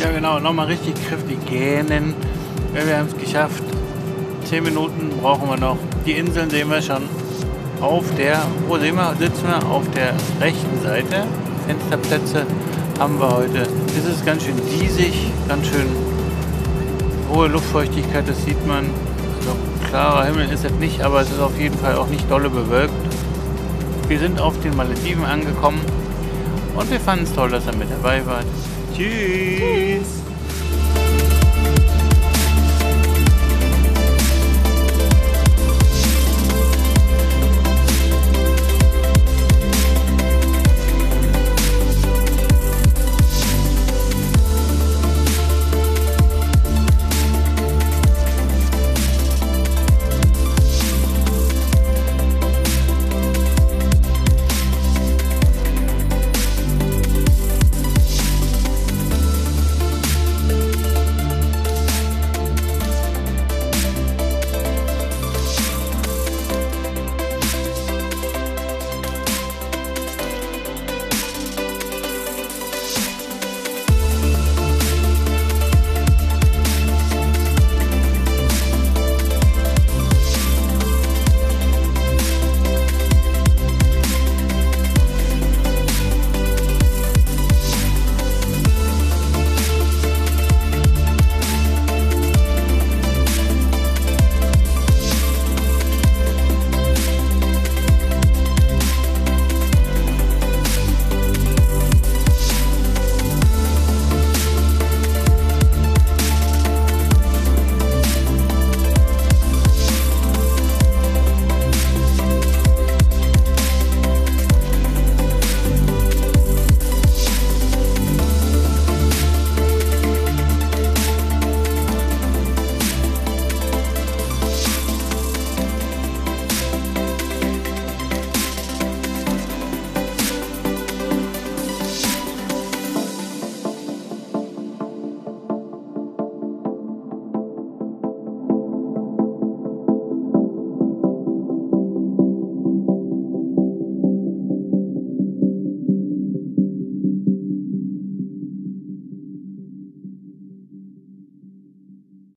Ja 0.00 0.10
genau, 0.10 0.40
nochmal 0.40 0.66
richtig 0.66 0.94
kräftig 1.08 1.38
gähnen. 1.48 2.14
Wir 2.74 2.98
haben 2.98 3.06
es 3.06 3.16
geschafft. 3.16 3.62
Zehn 4.44 4.64
Minuten 4.64 5.10
brauchen 5.22 5.48
wir 5.48 5.56
noch. 5.56 5.78
Die 6.04 6.12
Inseln 6.12 6.50
sehen 6.50 6.68
wir 6.68 6.82
schon 6.82 7.08
auf 7.84 8.04
der, 8.16 8.42
wo 8.66 8.78
sehen 8.78 8.96
wir, 8.96 9.14
sitzen 9.18 9.46
wir? 9.46 9.66
Auf 9.68 9.84
der 9.90 10.14
rechten 10.40 10.82
Seite. 10.82 11.24
Fensterplätze 11.66 12.46
haben 12.98 13.18
wir 13.18 13.30
heute. 13.30 13.66
Es 13.96 14.04
ist 14.06 14.24
ganz 14.24 14.42
schön 14.42 14.56
diesig, 14.70 15.14
ganz 15.48 15.66
schön 15.66 15.86
hohe 17.30 17.48
Luftfeuchtigkeit, 17.48 18.28
das 18.28 18.42
sieht 18.44 18.66
man. 18.66 18.86
Also 19.38 19.56
klarer 19.90 20.24
Himmel 20.24 20.50
ist 20.50 20.64
es 20.64 20.72
nicht, 20.72 21.02
aber 21.02 21.20
es 21.20 21.30
ist 21.30 21.40
auf 21.40 21.58
jeden 21.58 21.78
Fall 21.78 21.96
auch 21.96 22.08
nicht 22.08 22.30
dolle 22.30 22.48
bewölkt. 22.48 22.94
Wir 24.08 24.18
sind 24.18 24.40
auf 24.40 24.58
den 24.60 24.76
Malediven 24.76 25.24
angekommen 25.24 25.80
und 26.76 26.90
wir 26.90 27.00
fanden 27.00 27.24
es 27.24 27.34
toll, 27.34 27.50
dass 27.50 27.66
er 27.66 27.76
mit 27.76 27.90
dabei 27.90 28.24
war. 28.26 28.40
Tschüss. 28.96 30.23